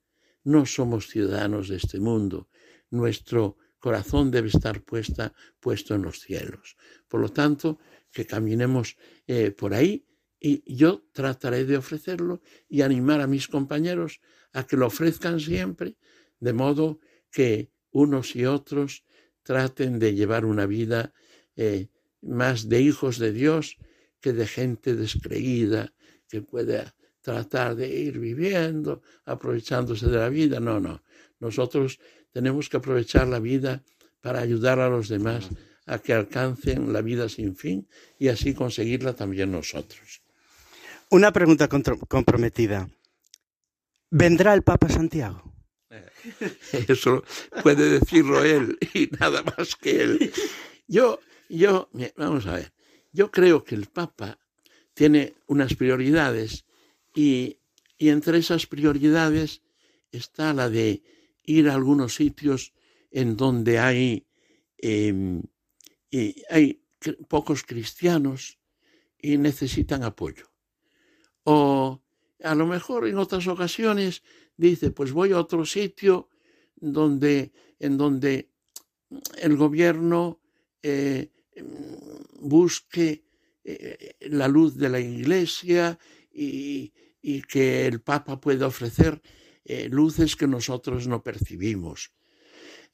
[0.43, 2.49] No somos ciudadanos de este mundo.
[2.89, 6.75] Nuestro corazón debe estar puesta, puesto en los cielos.
[7.07, 7.77] Por lo tanto,
[8.11, 10.07] que caminemos eh, por ahí
[10.39, 14.21] y yo trataré de ofrecerlo y animar a mis compañeros
[14.53, 15.97] a que lo ofrezcan siempre,
[16.39, 16.99] de modo
[17.31, 19.03] que unos y otros
[19.43, 21.13] traten de llevar una vida
[21.55, 21.89] eh,
[22.21, 23.77] más de hijos de Dios
[24.25, 25.93] que de gente descreída
[26.27, 30.59] que pueda tratar de ir viviendo, aprovechándose de la vida.
[30.59, 31.03] No, no.
[31.39, 31.99] Nosotros
[32.31, 33.83] tenemos que aprovechar la vida
[34.21, 35.49] para ayudar a los demás
[35.85, 40.23] a que alcancen la vida sin fin y así conseguirla también nosotros.
[41.11, 42.89] Una pregunta comprometida.
[44.09, 45.53] ¿Vendrá el Papa Santiago?
[46.87, 47.23] Eso
[47.61, 50.33] puede decirlo él y nada más que él.
[50.87, 52.74] Yo, yo, vamos a ver,
[53.15, 54.39] yo creo que el Papa
[54.93, 56.65] tiene unas prioridades
[57.15, 57.57] y,
[57.97, 59.61] entre esas prioridades
[60.11, 61.01] está la de
[61.43, 62.73] ir a algunos sitios
[63.11, 64.27] en donde hay,
[64.77, 65.43] em,
[66.11, 66.83] y hay
[67.29, 68.59] pocos cristianos
[69.17, 70.51] y necesitan apoyo.
[71.43, 72.01] O
[72.43, 74.23] a lo mejor en otras ocasiones
[74.57, 76.27] dice, pues voy a otro sitio
[76.75, 78.49] donde, en donde
[79.37, 80.41] el gobierno
[80.83, 81.31] eh,
[82.39, 83.25] busque
[83.63, 85.97] eh, la luz de la iglesia
[86.31, 86.91] y,
[87.49, 89.19] que el Papa pueda ofrecer
[89.63, 92.13] eh, luces que nosotros no percibimos.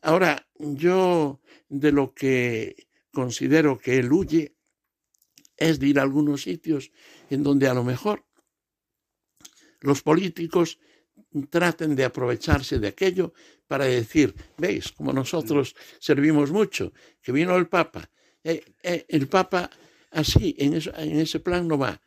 [0.02, 4.56] Ahora, yo de lo que considero que él huye
[5.58, 6.92] es de ir a algunos sitios
[7.30, 8.26] en donde a lo mejor
[9.82, 10.80] los políticos
[11.50, 13.34] traten de aprovecharse de aquello
[13.68, 18.10] para decir, veis, como nosotros servimos mucho, que vino el Papa.
[18.44, 19.70] Eh, eh, el Papa
[20.12, 22.02] así, en, en ese plan no va.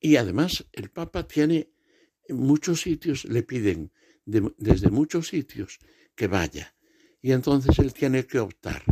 [0.00, 1.70] Y además el Papa tiene
[2.28, 3.90] muchos sitios, le piden
[4.24, 5.78] desde muchos sitios
[6.14, 6.74] que vaya.
[7.20, 8.82] Y entonces él tiene que optar.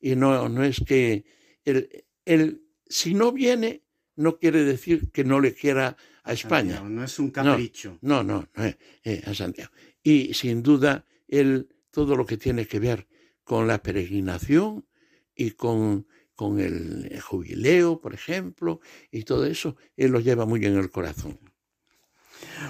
[0.00, 1.24] Y no, no es que
[1.64, 3.82] él, él, si no viene,
[4.16, 6.80] no quiere decir que no le quiera a España.
[6.80, 7.98] no es un capricho.
[8.02, 9.72] No, no, no, eh, eh, a Santiago.
[10.02, 13.06] Y sin duda, él, todo lo que tiene que ver
[13.44, 14.86] con la peregrinación
[15.34, 16.06] y con,
[16.42, 18.80] con el jubileo, por ejemplo,
[19.12, 21.38] y todo eso, él lo lleva muy en el corazón.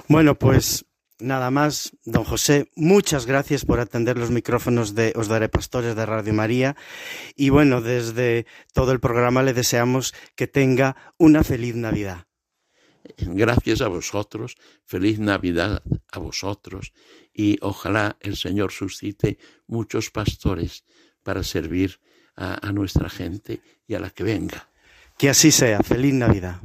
[0.08, 0.84] Bueno, pues
[1.18, 6.04] nada más, don José, muchas gracias por atender los micrófonos de Os Daré Pastores de
[6.04, 6.76] Radio María.
[7.34, 12.26] Y bueno, desde todo el programa le deseamos que tenga una feliz Navidad.
[13.16, 15.82] Gracias a vosotros, feliz Navidad
[16.12, 16.92] a vosotros
[17.32, 20.84] y ojalá el Señor suscite muchos pastores
[21.22, 22.00] para servir
[22.36, 24.68] a, a nuestra gente y a la que venga.
[25.18, 26.60] Que así sea, feliz Navidad.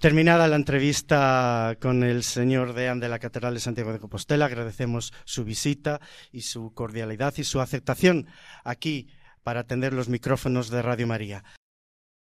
[0.00, 5.12] Terminada la entrevista con el señor deán de la Catedral de Santiago de Compostela, agradecemos
[5.26, 6.00] su visita
[6.32, 8.26] y su cordialidad y su aceptación
[8.64, 9.08] aquí
[9.42, 11.44] para atender los micrófonos de Radio María.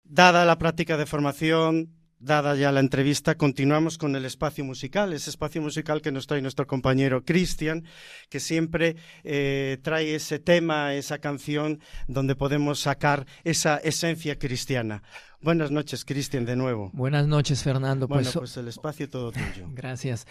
[0.05, 5.31] Dada la práctica de formación, dada ya la entrevista, continuamos con el espacio musical, ese
[5.31, 7.85] espacio musical que nos trae nuestro compañero Cristian,
[8.29, 15.03] que siempre eh, trae ese tema, esa canción donde podemos sacar esa esencia cristiana.
[15.41, 16.91] Buenas noches, Cristian, de nuevo.
[16.95, 18.09] Buenas noches, Fernando.
[18.09, 19.69] Bueno, pues, pues el espacio todo tuyo.
[19.75, 20.27] Gracias.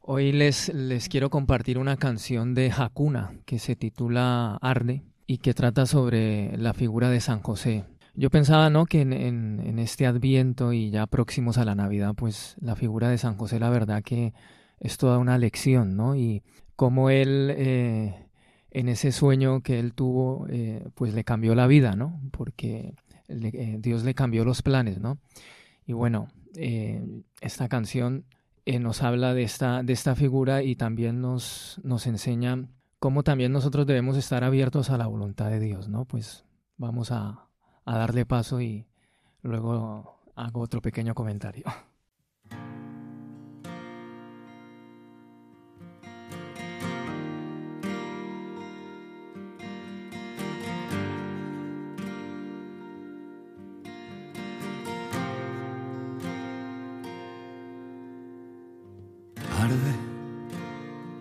[0.00, 5.52] Hoy les, les quiero compartir una canción de Hakuna que se titula Arde y que
[5.52, 7.84] trata sobre la figura de San José.
[8.18, 8.86] Yo pensaba, ¿no?
[8.86, 13.18] Que en, en, este Adviento y ya próximos a la Navidad, pues la figura de
[13.18, 14.32] San José, la verdad que
[14.80, 16.16] es toda una lección, ¿no?
[16.16, 16.42] Y
[16.76, 18.26] cómo él, eh,
[18.70, 22.18] en ese sueño que él tuvo, eh, pues le cambió la vida, ¿no?
[22.30, 22.94] Porque
[23.28, 25.18] eh, Dios le cambió los planes, ¿no?
[25.86, 26.28] Y bueno,
[27.40, 28.24] esta canción
[28.80, 32.66] nos habla de esta, de esta figura y también nos, nos enseña
[32.98, 36.06] cómo también nosotros debemos estar abiertos a la voluntad de Dios, ¿no?
[36.06, 36.44] Pues
[36.78, 37.45] vamos a,
[37.86, 38.84] a darle paso y
[39.42, 41.64] luego hago otro pequeño comentario.
[59.58, 59.94] Arde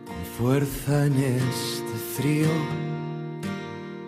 [0.05, 2.49] con fuerza en este frío,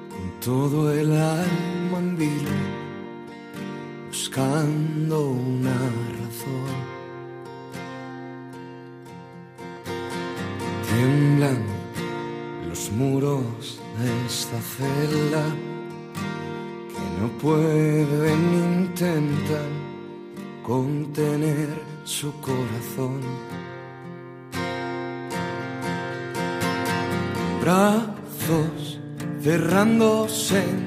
[0.10, 1.87] con todo el alma
[4.10, 5.74] buscando una
[6.20, 6.76] razón.
[10.90, 11.64] Tiemblan
[12.70, 15.46] los muros de esta celda
[16.90, 19.70] que no pueden intentar
[20.64, 21.70] contener
[22.04, 23.22] su corazón.
[27.62, 29.00] Brazos
[29.42, 30.87] cerrándose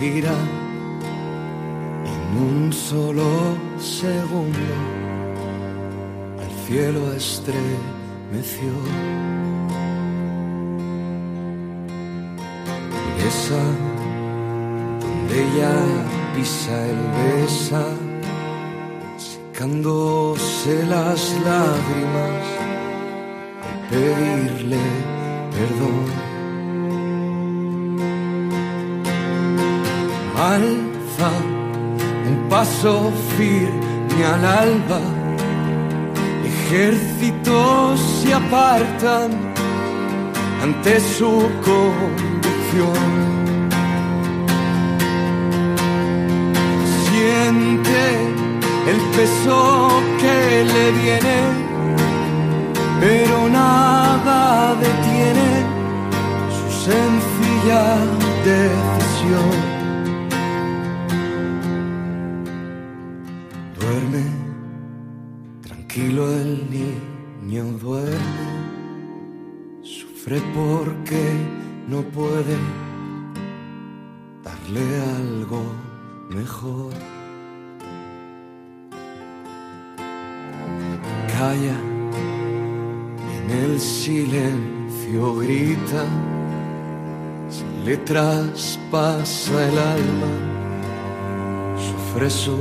[0.00, 0.32] Gira
[2.12, 3.28] en un solo
[3.78, 4.72] segundo.
[6.42, 8.72] Al cielo estremeció.
[13.28, 13.64] Esa
[15.02, 15.76] donde ella
[16.34, 17.84] pisa el besa,
[19.18, 22.44] secándose las lágrimas
[23.66, 24.82] al pedirle
[25.52, 26.19] perdón.
[30.50, 31.30] Alza
[32.26, 35.00] un paso firme al alba,
[36.44, 39.30] ejércitos se apartan
[40.60, 43.29] ante su convicción.
[89.22, 90.32] El alma,
[91.76, 92.56] sufre su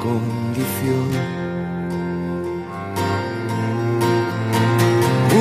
[0.00, 1.08] condición.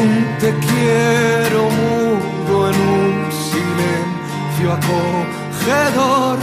[0.01, 6.39] Un te quiero mudo en un silencio acogedor,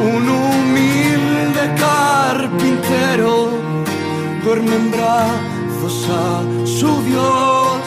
[0.00, 3.50] un humilde carpintero
[4.42, 7.82] duerme en brazos a su Dios.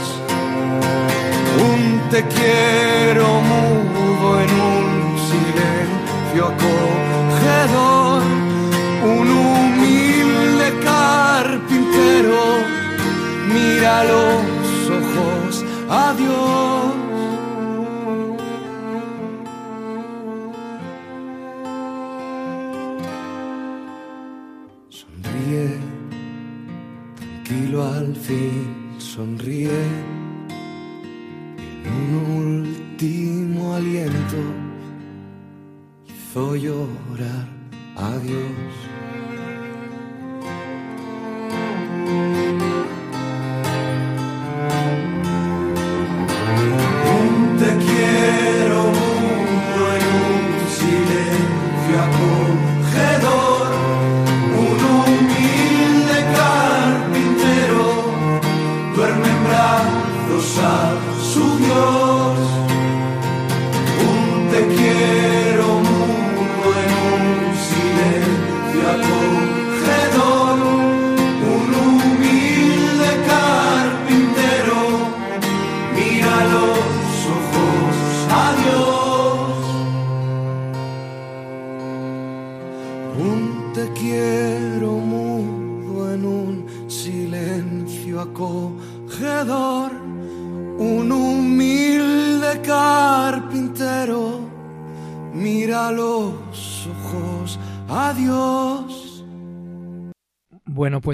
[1.71, 4.58] Un te quiero mudo en un
[13.53, 17.09] mira los ojos a Dios.
[24.89, 25.79] Sonríe,
[27.17, 29.81] tranquilo al fin, sonríe.
[31.85, 34.37] En un último aliento
[36.07, 37.47] hizo llorar
[37.95, 39.08] a Dios.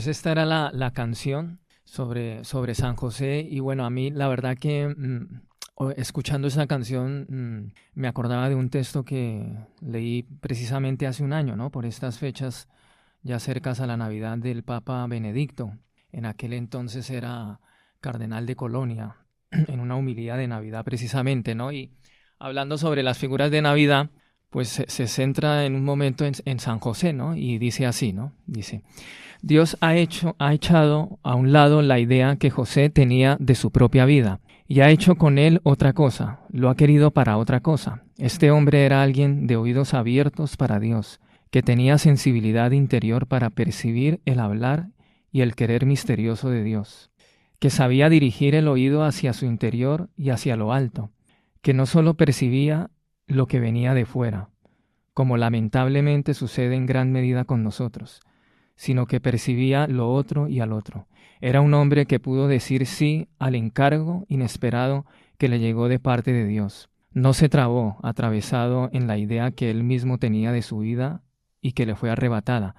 [0.06, 4.28] Pues esta era la, la canción sobre, sobre San José y bueno, a mí la
[4.28, 5.42] verdad que mm,
[5.98, 11.56] escuchando esa canción mm, me acordaba de un texto que leí precisamente hace un año,
[11.56, 11.72] ¿no?
[11.72, 12.68] Por estas fechas
[13.24, 15.76] ya cercas a la Navidad del Papa Benedicto.
[16.12, 17.60] En aquel entonces era
[18.00, 19.16] cardenal de Colonia,
[19.50, 21.72] en una humildad de Navidad precisamente, ¿no?
[21.72, 21.96] Y
[22.38, 24.12] hablando sobre las figuras de Navidad,
[24.52, 27.36] pues se, centra en un momento en, en San José, ¿no?
[27.36, 28.34] Y dice así, ¿no?
[28.46, 28.84] Dice,
[29.46, 33.70] Dios ha hecho, ha echado a un lado la idea que José tenía de su
[33.70, 38.02] propia vida y ha hecho con él otra cosa, lo ha querido para otra cosa.
[38.18, 41.20] Este hombre era alguien de oídos abiertos para Dios,
[41.52, 44.88] que tenía sensibilidad interior para percibir el hablar
[45.32, 47.12] y el querer misterioso de Dios,
[47.60, 51.12] que sabía dirigir el oído hacia su interior y hacia lo alto,
[51.62, 52.90] que no sólo percibía
[53.28, 54.50] lo que venía de fuera,
[55.14, 58.22] como lamentablemente sucede en gran medida con nosotros,
[58.76, 61.08] sino que percibía lo otro y al otro.
[61.42, 65.06] Era un hombre que pudo decir sí al encargo inesperado
[65.38, 66.90] que le llegó de parte de Dios.
[67.12, 71.22] No se trabó atravesado en la idea que él mismo tenía de su vida
[71.62, 72.76] y que le fue arrebatada.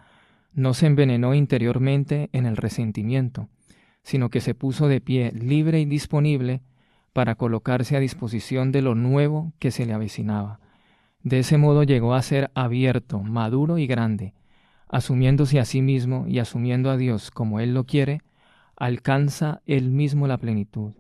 [0.53, 3.49] No se envenenó interiormente en el resentimiento,
[4.03, 6.63] sino que se puso de pie libre y disponible
[7.13, 10.61] para colocarse a disposición de lo nuevo que se le avecinaba.
[11.23, 14.35] De ese modo llegó a ser abierto, maduro y grande,
[14.89, 18.23] asumiéndose a sí mismo y asumiendo a Dios como Él lo quiere,
[18.77, 20.93] alcanza Él mismo la plenitud.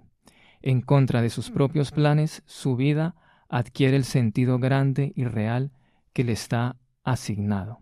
[0.62, 3.14] En contra de sus propios planes, su vida
[3.49, 5.70] adquiere el sentido grande y real
[6.12, 7.78] que le está asignado.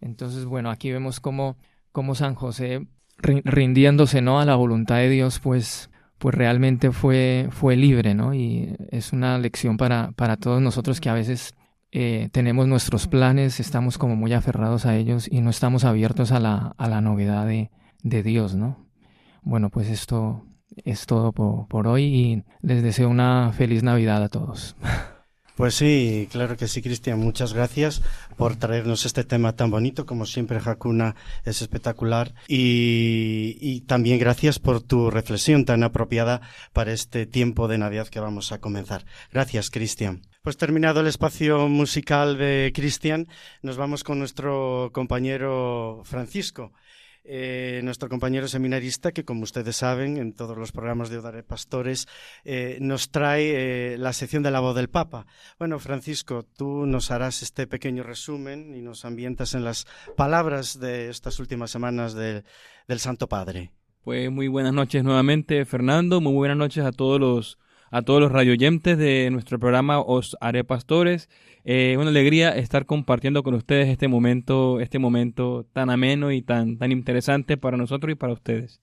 [0.00, 1.56] Entonces, bueno, aquí vemos cómo,
[1.92, 2.86] cómo San José
[3.18, 4.40] rindiéndose ¿no?
[4.40, 8.32] a la voluntad de Dios, pues, pues realmente fue, fue libre, ¿no?
[8.32, 11.54] Y es una lección para, para todos nosotros que a veces
[11.92, 16.40] eh, tenemos nuestros planes, estamos como muy aferrados a ellos y no estamos abiertos a
[16.40, 17.70] la, a la novedad de,
[18.02, 18.86] de Dios, ¿no?
[19.42, 20.44] Bueno, pues esto
[20.84, 24.76] es todo por, por hoy y les deseo una feliz Navidad a todos.
[25.56, 27.18] Pues sí, claro que sí, Cristian.
[27.18, 28.00] Muchas gracias
[28.38, 30.06] por traernos este tema tan bonito.
[30.06, 32.32] Como siempre, Hakuna es espectacular.
[32.48, 36.40] Y, y, también gracias por tu reflexión tan apropiada
[36.72, 39.04] para este tiempo de Navidad que vamos a comenzar.
[39.32, 40.22] Gracias, Cristian.
[40.42, 43.28] Pues terminado el espacio musical de Cristian,
[43.60, 46.72] nos vamos con nuestro compañero Francisco.
[47.24, 52.08] Eh, nuestro compañero seminarista, que como ustedes saben, en todos los programas de Odare Pastores,
[52.44, 55.26] eh, nos trae eh, la sección de la voz del Papa.
[55.58, 59.86] Bueno, Francisco, tú nos harás este pequeño resumen y nos ambientas en las
[60.16, 62.44] palabras de estas últimas semanas del
[62.98, 63.72] Santo Padre.
[64.00, 66.22] Pues muy buenas noches nuevamente, Fernando.
[66.22, 67.58] Muy buenas noches a todos los
[67.90, 71.28] a todos los radioyentes de nuestro programa Os Haré Pastores.
[71.64, 76.78] Eh, una alegría estar compartiendo con ustedes este momento, este momento tan ameno y tan,
[76.78, 78.80] tan interesante para nosotros y para ustedes.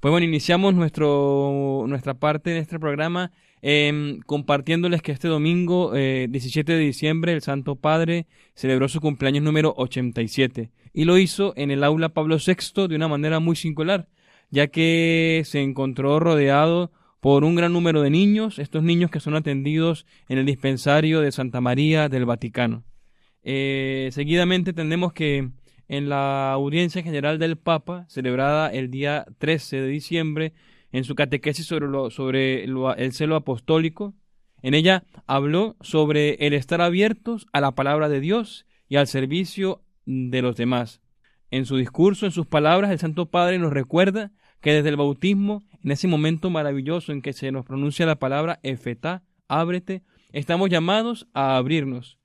[0.00, 3.32] Pues bueno, iniciamos nuestro, nuestra parte de este programa
[3.62, 9.42] eh, compartiéndoles que este domingo, 17 eh, de diciembre, el Santo Padre celebró su cumpleaños
[9.42, 14.06] número 87 y lo hizo en el aula Pablo VI de una manera muy singular,
[14.50, 16.92] ya que se encontró rodeado
[17.24, 21.32] por un gran número de niños, estos niños que son atendidos en el dispensario de
[21.32, 22.84] Santa María del Vaticano.
[23.42, 25.48] Eh, seguidamente tenemos que
[25.88, 30.52] en la audiencia general del Papa, celebrada el día 13 de diciembre,
[30.92, 34.12] en su catequesis sobre el celo apostólico,
[34.60, 39.80] en ella habló sobre el estar abiertos a la palabra de Dios y al servicio
[40.04, 41.00] de los demás.
[41.50, 44.30] En su discurso, en sus palabras, el Santo Padre nos recuerda
[44.64, 48.60] que desde el bautismo, en ese momento maravilloso en que se nos pronuncia la palabra
[48.62, 50.02] efetá, ábrete,
[50.32, 52.16] estamos llamados a abrirnos.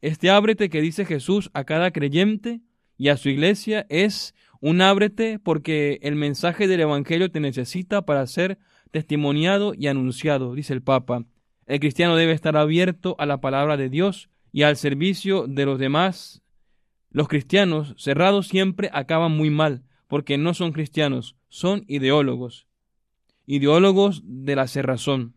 [0.00, 2.62] Este ábrete que dice Jesús a cada creyente
[2.96, 8.26] y a su iglesia es un ábrete porque el mensaje del Evangelio te necesita para
[8.26, 8.56] ser
[8.90, 11.26] testimoniado y anunciado, dice el Papa.
[11.66, 15.78] El cristiano debe estar abierto a la palabra de Dios y al servicio de los
[15.78, 16.40] demás.
[17.10, 19.82] Los cristianos cerrados siempre acaban muy mal,
[20.12, 22.66] porque no son cristianos, son ideólogos,
[23.46, 25.36] ideólogos de la cerrazón.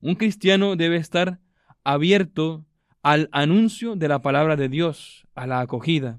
[0.00, 1.38] Un cristiano debe estar
[1.84, 2.66] abierto
[3.04, 6.18] al anuncio de la palabra de Dios, a la acogida.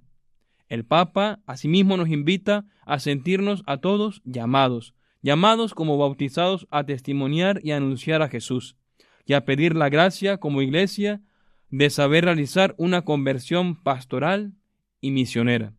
[0.70, 7.60] El Papa asimismo nos invita a sentirnos a todos llamados, llamados como bautizados a testimoniar
[7.62, 8.78] y anunciar a Jesús,
[9.26, 11.20] y a pedir la gracia como iglesia
[11.72, 14.54] de saber realizar una conversión pastoral
[15.02, 15.74] y misionera.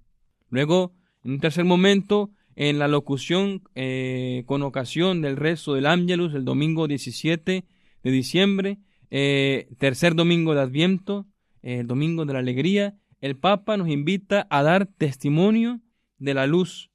[0.51, 0.93] Luego,
[1.25, 6.45] en un tercer momento, en la locución eh, con ocasión del rezo del Ángelus el
[6.45, 7.65] domingo 17
[8.03, 8.79] de diciembre,
[9.11, 11.27] eh, tercer domingo de Adviento,
[11.63, 15.81] eh, el domingo de la alegría, el Papa nos invita a dar testimonio
[16.19, 16.91] de la luz.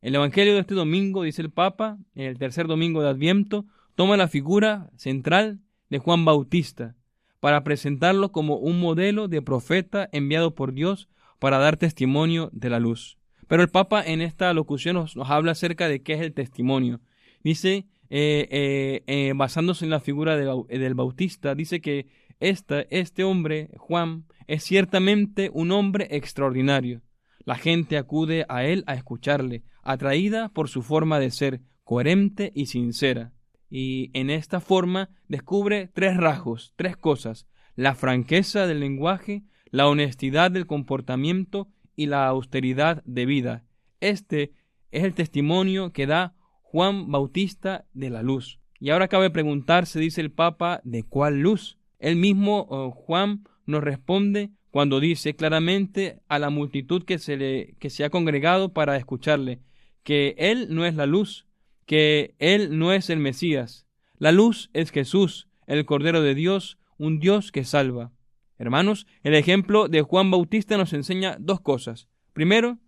[0.00, 4.28] El Evangelio de este domingo, dice el Papa, el tercer domingo de Adviento, toma la
[4.28, 5.60] figura central
[5.90, 6.94] de Juan Bautista
[7.40, 11.08] para presentarlo como un modelo de profeta enviado por Dios
[11.38, 13.17] para dar testimonio de la luz.
[13.48, 17.00] Pero el Papa en esta locución nos, habla acerca de qué es el testimonio.
[17.42, 22.06] Dice, eh, eh, eh, basándose en la figura del Bautista, dice que
[22.40, 27.02] este hombre, Juan, es ciertamente un hombre extraordinario.
[27.44, 32.66] La gente acude a él a escucharle, atraída por su forma de ser, coherente y
[32.66, 33.32] sincera.
[33.70, 37.46] Y en esta forma descubre tres rasgos, tres cosas,
[37.76, 41.68] la franqueza del lenguaje, la honestidad del comportamiento
[41.98, 43.64] y la austeridad de vida.
[43.98, 44.52] Este
[44.92, 48.60] es el testimonio que da Juan Bautista de la luz.
[48.78, 51.76] Y ahora cabe preguntarse, dice el Papa, ¿de cuál luz?
[51.98, 57.74] El mismo oh, Juan nos responde cuando dice claramente a la multitud que se, le,
[57.80, 59.58] que se ha congregado para escucharle,
[60.04, 61.48] que Él no es la luz,
[61.84, 63.88] que Él no es el Mesías.
[64.18, 68.12] La luz es Jesús, el Cordero de Dios, un Dios que salva.
[68.58, 72.08] Hermanos, el ejemplo de Juan Bautista nos enseña dos cosas.
[72.32, 72.78] Primero,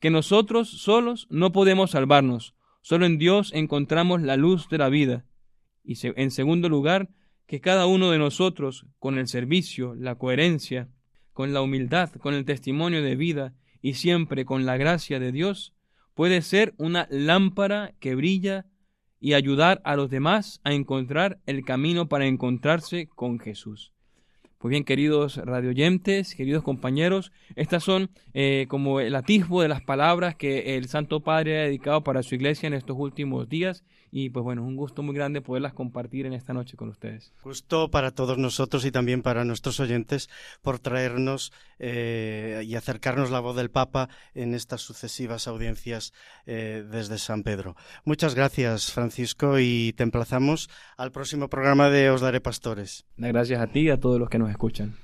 [0.00, 5.26] que nosotros solos no podemos salvarnos, solo en Dios encontramos la luz de la vida.
[5.84, 7.10] Y en segundo lugar,
[7.46, 10.88] que cada uno de nosotros, con el servicio, la coherencia,
[11.32, 15.74] con la humildad, con el testimonio de vida y siempre con la gracia de Dios,
[16.14, 18.66] puede ser una lámpara que brilla
[19.20, 23.92] y ayudar a los demás a encontrar el camino para encontrarse con Jesús.
[24.58, 30.34] Pues bien, queridos radioyentes, queridos compañeros, estas son eh, como el atisbo de las palabras
[30.34, 34.42] que el Santo Padre ha dedicado para su iglesia en estos últimos días y pues
[34.44, 37.32] bueno, es un gusto muy grande poderlas compartir en esta noche con ustedes.
[37.42, 40.28] Gusto para todos nosotros y también para nuestros oyentes
[40.62, 46.12] por traernos eh, y acercarnos la voz del Papa en estas sucesivas audiencias
[46.46, 47.76] eh, desde San Pedro.
[48.04, 53.04] Muchas gracias, Francisco, y te emplazamos al próximo programa de Os Daré Pastores.
[53.16, 54.96] Gracias a ti y a todos los que nos escuchan.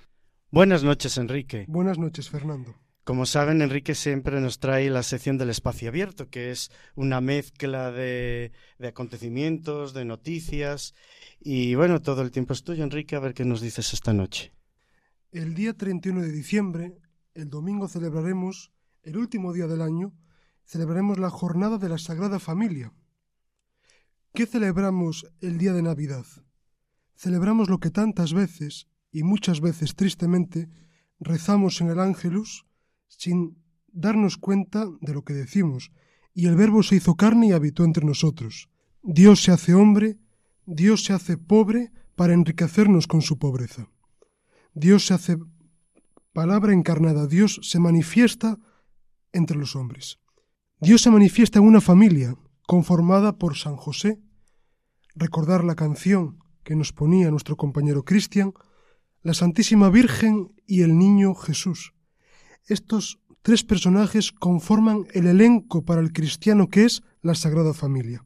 [0.50, 1.64] Buenas noches, Enrique.
[1.68, 2.83] Buenas noches, Fernando.
[3.04, 7.92] Como saben, Enrique siempre nos trae la sección del espacio abierto, que es una mezcla
[7.92, 8.52] de,
[8.82, 10.94] acontecimientos, de noticias.
[11.38, 14.54] Y bueno, todo el tiempo es tuyo, Enrique, a ver qué nos dices esta noche.
[15.32, 16.96] El día 31 de diciembre,
[17.34, 20.14] el domingo, celebraremos, el último día del año,
[20.64, 22.94] celebraremos la jornada de la Sagrada Familia.
[24.32, 26.24] ¿Qué celebramos el día de Navidad?
[27.14, 30.70] Celebramos lo que tantas veces, y muchas veces tristemente,
[31.20, 32.64] rezamos en el Ángelus,
[33.18, 33.56] sin
[33.92, 35.92] darnos cuenta de lo que decimos,
[36.34, 38.68] y el Verbo se hizo carne y habitó entre nosotros.
[39.02, 40.18] Dios se hace hombre,
[40.66, 43.88] Dios se hace pobre para enriquecernos con su pobreza.
[44.74, 45.38] Dios se hace
[46.32, 48.58] palabra encarnada, Dios se manifiesta
[49.32, 50.18] entre los hombres.
[50.80, 52.36] Dios se manifiesta en una familia
[52.66, 54.20] conformada por San José.
[55.14, 58.52] Recordar la canción que nos ponía nuestro compañero Cristian,
[59.22, 61.94] la Santísima Virgen y el Niño Jesús.
[62.66, 68.24] Estos tres personajes conforman el elenco para el cristiano que es la Sagrada Familia.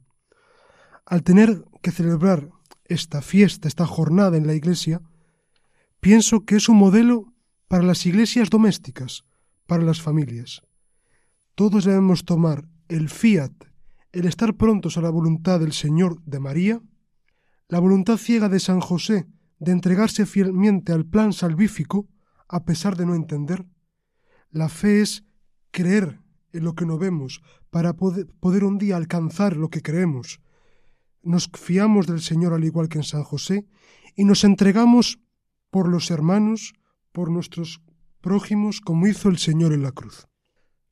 [1.05, 2.51] Al tener que celebrar
[2.84, 5.03] esta fiesta, esta jornada en la Iglesia,
[6.01, 7.34] pienso que es un modelo
[7.66, 9.24] para las iglesias domésticas,
[9.66, 10.62] para las familias.
[11.57, 13.53] Todos debemos tomar el fiat,
[14.12, 16.80] el estar prontos a la voluntad del Señor de María,
[17.68, 19.26] la voluntad ciega de San José
[19.59, 22.07] de entregarse fielmente al plan salvífico,
[22.49, 23.66] a pesar de no entender,
[24.51, 25.24] la fe es
[25.70, 26.20] creer
[26.53, 30.40] en lo que no vemos para poder, un día alcanzar lo que creemos.
[31.22, 33.66] Nos fiamos del Señor al igual que en San José
[34.16, 35.20] y nos entregamos
[35.70, 36.74] por los hermanos,
[37.12, 37.82] por nuestros
[38.20, 40.26] prójimos, como hizo el Señor en la cruz.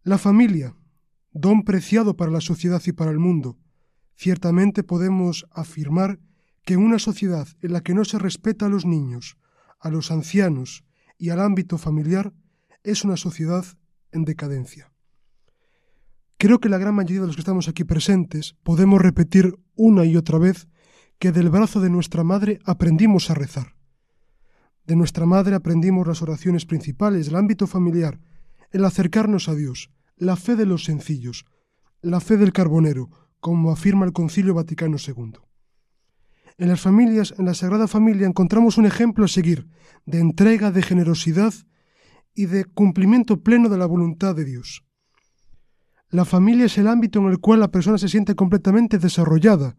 [0.02, 0.76] La familia,
[1.32, 3.58] don preciado para la sociedad y para el mundo.
[4.14, 6.20] Ciertamente podemos afirmar
[6.64, 9.36] que una sociedad en la que no se respeta a los niños,
[9.78, 10.84] a los ancianos
[11.18, 12.32] y al ámbito familiar,
[12.86, 13.64] es una sociedad
[14.12, 14.92] en decadencia.
[16.38, 20.16] Creo que la gran mayoría de los que estamos aquí presentes podemos repetir una y
[20.16, 20.68] otra vez
[21.18, 23.74] que del brazo de nuestra madre aprendimos a rezar.
[24.84, 28.20] De nuestra madre aprendimos las oraciones principales, el ámbito familiar,
[28.70, 31.44] el acercarnos a Dios, la fe de los sencillos,
[32.02, 33.10] la fe del carbonero,
[33.40, 35.32] como afirma el Concilio Vaticano II.
[36.58, 39.66] En las familias, en la Sagrada Familia, encontramos un ejemplo a seguir
[40.04, 41.52] de entrega, de generosidad
[42.36, 44.84] y de cumplimiento pleno de la voluntad de Dios.
[46.10, 49.76] La familia es el ámbito en el cual la persona se siente completamente desarrollada,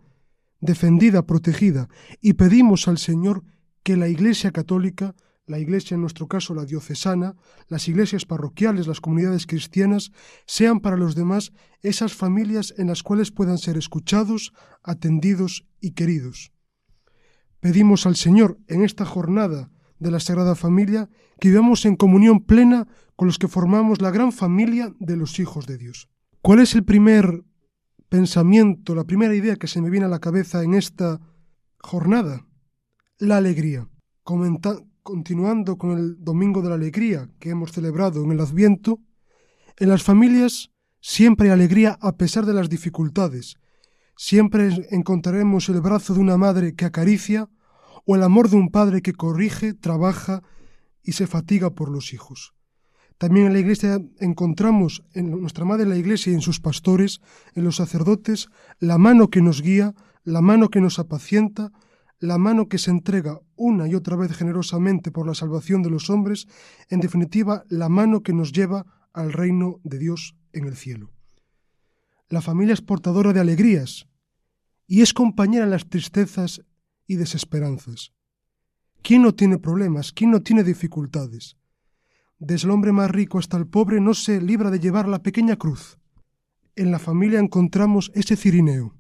[0.59, 1.87] defendida, protegida,
[2.19, 3.43] y pedimos al Señor
[3.83, 7.35] que la Iglesia católica, la Iglesia en nuestro caso la diocesana,
[7.69, 10.11] las iglesias parroquiales, las comunidades cristianas,
[10.45, 14.51] sean para los demás esas familias en las cuales puedan ser escuchados,
[14.83, 16.51] atendidos y queridos.
[17.61, 19.69] Pedimos al Señor en esta jornada
[19.99, 24.31] de la Sagrada Familia, que vivamos en comunión plena con los que formamos la gran
[24.31, 26.09] familia de los hijos de Dios.
[26.41, 27.43] ¿Cuál es el primer
[28.09, 31.19] pensamiento, la primera idea que se me viene a la cabeza en esta
[31.79, 32.45] jornada?
[33.17, 33.87] La alegría.
[35.03, 38.99] continuando con el Domingo de la Alegría que hemos celebrado en el Adviento,
[39.77, 43.55] en las familias siempre hay alegría a pesar de las dificultades.
[44.17, 47.49] Siempre encontraremos el brazo de una madre que acaricia,
[48.07, 50.41] o el amor de un padre que corrige, trabaja
[51.03, 52.53] y se fatiga por los hijos.
[53.17, 57.19] También en la Iglesia encontramos en nuestra Madre la Iglesia y en sus pastores,
[57.53, 58.47] en los sacerdotes,
[58.79, 59.93] la mano que nos guía,
[60.23, 61.71] la mano que nos apacienta,
[62.19, 66.09] la mano que se entrega una y otra vez generosamente por la salvación de los
[66.09, 66.47] hombres,
[66.89, 71.11] en definitiva, la mano que nos lleva al reino de Dios en el cielo.
[72.29, 74.07] La familia es portadora de alegrías
[74.85, 76.61] y es compañera en las tristezas
[77.07, 78.11] y desesperanzas.
[79.01, 80.11] ¿Quién no tiene problemas?
[80.11, 81.57] ¿Quién no tiene dificultades?
[82.39, 85.55] Desde el hombre más rico hasta el pobre no se libra de llevar la pequeña
[85.55, 85.97] cruz.
[86.75, 88.93] En la familia encontramos ese cirineo,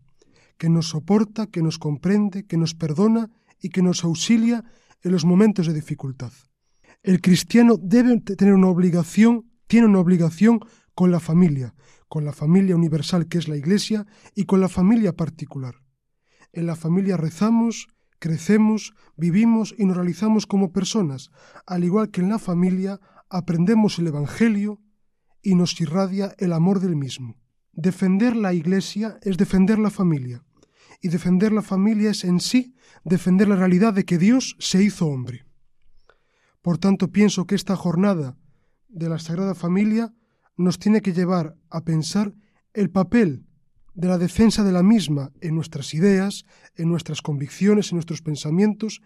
[0.57, 3.29] que nos soporta, que nos comprende, que nos perdona
[3.61, 4.63] y que nos auxilia
[5.03, 6.31] en los momentos de dificultad.
[7.03, 10.59] El cristiano debe tener una obligación, tiene una obligación
[10.95, 11.75] con la familia,
[12.07, 15.75] con la familia universal que es la Iglesia y con la familia particular.
[16.53, 17.87] En la familia rezamos,
[18.19, 21.31] crecemos, vivimos y nos realizamos como personas,
[21.65, 22.99] al igual que en la familia
[23.29, 24.81] aprendemos el Evangelio
[25.41, 27.37] y nos irradia el amor del mismo.
[27.73, 30.43] Defender la Iglesia es defender la familia,
[31.01, 35.07] y defender la familia es en sí defender la realidad de que Dios se hizo
[35.07, 35.45] hombre.
[36.61, 38.37] Por tanto, pienso que esta jornada
[38.89, 40.13] de la Sagrada Familia
[40.57, 42.33] nos tiene que llevar a pensar
[42.73, 43.46] el papel
[43.97, 46.45] de la defensa de la misma en nuestras ideas,
[46.75, 49.01] en nuestras convicciones, en nuestros pensamientos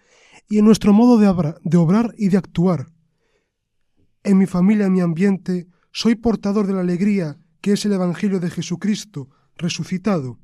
[0.49, 2.87] y en nuestro modo de, de obrar y de actuar.
[4.23, 8.41] En mi familia, en mi ambiente, soy portador de la alegría que es el Evangelio
[8.41, 10.39] de Jesucristo resucitado.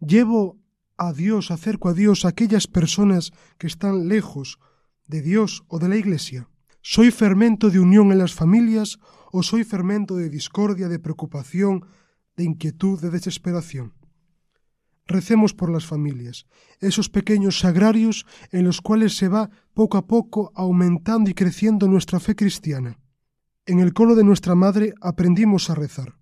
[0.00, 0.58] Llevo
[0.98, 4.58] a Dios, acerco a Dios a aquellas personas que están lejos
[5.06, 6.50] de Dios o de la Iglesia.
[6.82, 8.98] ¿Soy fermento de unión en las familias
[9.32, 11.86] o soy fermento de discordia, de preocupación,
[12.40, 13.92] de inquietud, de desesperación?
[15.06, 16.46] Recemos por las familias,
[16.80, 22.18] esos pequeños sagrarios en los cuales se va poco a poco aumentando y creciendo nuestra
[22.18, 22.98] fe cristiana.
[23.66, 26.14] En el colo de nuestra madre aprendimos a rezar.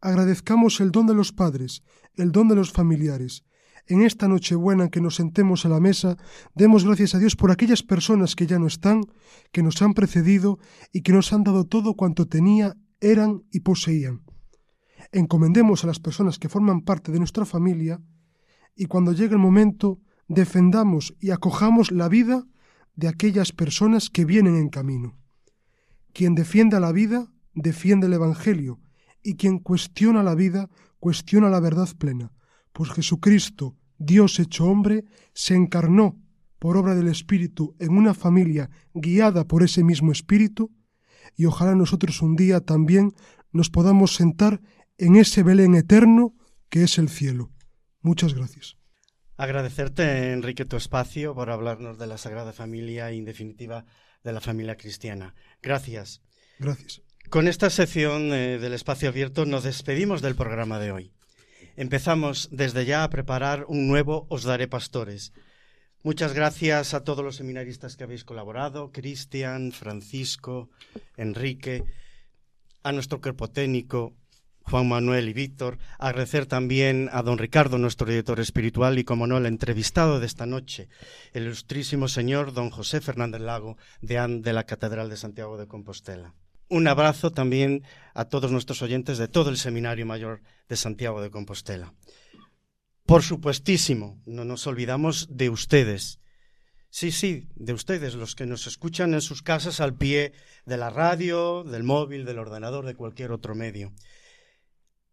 [0.00, 1.84] Agradezcamos el don de los padres,
[2.16, 3.44] el don de los familiares,
[3.86, 6.16] en esta Nochebuena en que nos sentemos a la mesa,
[6.54, 9.04] demos gracias a Dios por aquellas personas que ya no están,
[9.52, 10.58] que nos han precedido
[10.92, 14.22] y que nos han dado todo cuanto tenía, eran y poseían.
[15.12, 18.00] Encomendemos a las personas que forman parte de nuestra familia
[18.76, 22.46] y cuando llegue el momento defendamos y acojamos la vida
[22.94, 25.18] de aquellas personas que vienen en camino.
[26.12, 28.80] Quien defienda la vida, defiende el Evangelio,
[29.22, 32.32] y quien cuestiona la vida, cuestiona la verdad plena,
[32.72, 35.04] pues Jesucristo, Dios hecho hombre,
[35.34, 36.18] se encarnó
[36.58, 40.70] por obra del Espíritu en una familia guiada por ese mismo Espíritu,
[41.36, 43.14] y ojalá nosotros un día también
[43.52, 44.60] nos podamos sentar
[45.00, 46.34] en ese Belén eterno
[46.68, 47.50] que es el cielo.
[48.00, 48.76] Muchas gracias.
[49.36, 53.86] Agradecerte, Enrique, tu espacio por hablarnos de la Sagrada Familia y, en definitiva,
[54.22, 55.34] de la familia cristiana.
[55.62, 56.22] Gracias.
[56.58, 57.02] Gracias.
[57.30, 61.12] Con esta sección eh, del espacio abierto nos despedimos del programa de hoy.
[61.76, 65.32] Empezamos desde ya a preparar un nuevo Os Daré Pastores.
[66.02, 70.70] Muchas gracias a todos los seminaristas que habéis colaborado, Cristian, Francisco,
[71.16, 71.84] Enrique,
[72.82, 74.14] a nuestro cuerpo técnico,
[74.62, 75.78] Juan Manuel y Víctor.
[75.98, 80.46] Agradecer también a don Ricardo, nuestro director espiritual, y como no, el entrevistado de esta
[80.46, 80.88] noche,
[81.32, 86.34] el ilustrísimo señor don José Fernández Lago, deán de la Catedral de Santiago de Compostela.
[86.68, 87.82] Un abrazo también
[88.14, 91.94] a todos nuestros oyentes de todo el Seminario Mayor de Santiago de Compostela.
[93.06, 96.20] Por supuestísimo, no nos olvidamos de ustedes.
[96.88, 100.32] Sí, sí, de ustedes, los que nos escuchan en sus casas al pie
[100.64, 103.92] de la radio, del móvil, del ordenador, de cualquier otro medio.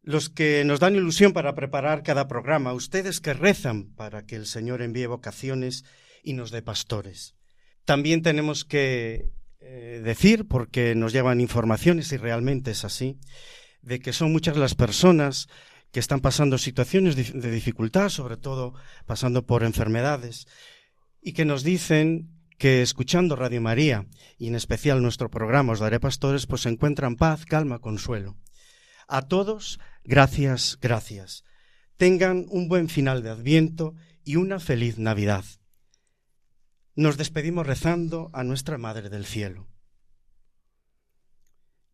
[0.08, 4.46] Los que nos dan ilusión para preparar cada programa, ustedes que rezan para que el
[4.46, 5.84] Señor envíe vocaciones
[6.24, 7.36] y nos dé pastores.
[7.84, 13.20] También tenemos que eh, decir, porque nos llevan informaciones y realmente es así,
[13.82, 15.50] de que son muchas las personas
[15.92, 20.48] que están pasando situaciones de dificultad, sobre todo pasando por enfermedades,
[21.22, 26.00] y que nos dicen que escuchando Radio María, y en especial nuestro programa Os Daré
[26.00, 28.38] Pastores, pues encuentran paz, calma, consuelo.
[29.10, 31.44] A todos, gracias, gracias.
[31.98, 33.94] Tengan un buen final de Adviento
[34.24, 35.46] y una feliz Navidad
[36.98, 39.68] nos despedimos rezando a nuestra Madre del Cielo.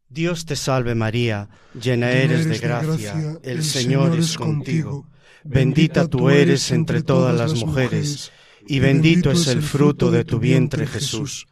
[0.07, 1.49] Dios te salve María,
[1.79, 5.09] llena eres de gracia, el Señor es contigo,
[5.43, 8.31] bendita tú eres entre todas las mujeres,
[8.65, 11.47] y bendito es el fruto de tu vientre Jesús.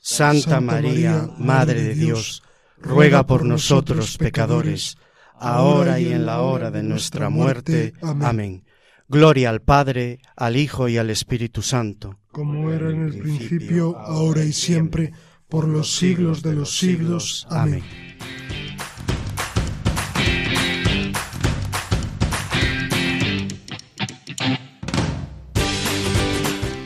[0.00, 2.42] Santa María, Madre de Dios,
[2.78, 4.98] ruega por nosotros pecadores,
[5.38, 7.94] ahora y en la hora de nuestra muerte.
[8.02, 8.64] Amén.
[9.08, 12.18] Gloria al Padre, al Hijo y al Espíritu Santo.
[12.32, 15.12] Como era en el principio, ahora y siempre,
[15.48, 17.46] por los siglos de los siglos.
[17.48, 17.84] Amén.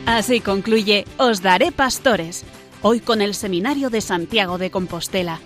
[0.05, 2.43] Así concluye Os Daré Pastores,
[2.81, 5.39] hoy con el Seminario de Santiago de Compostela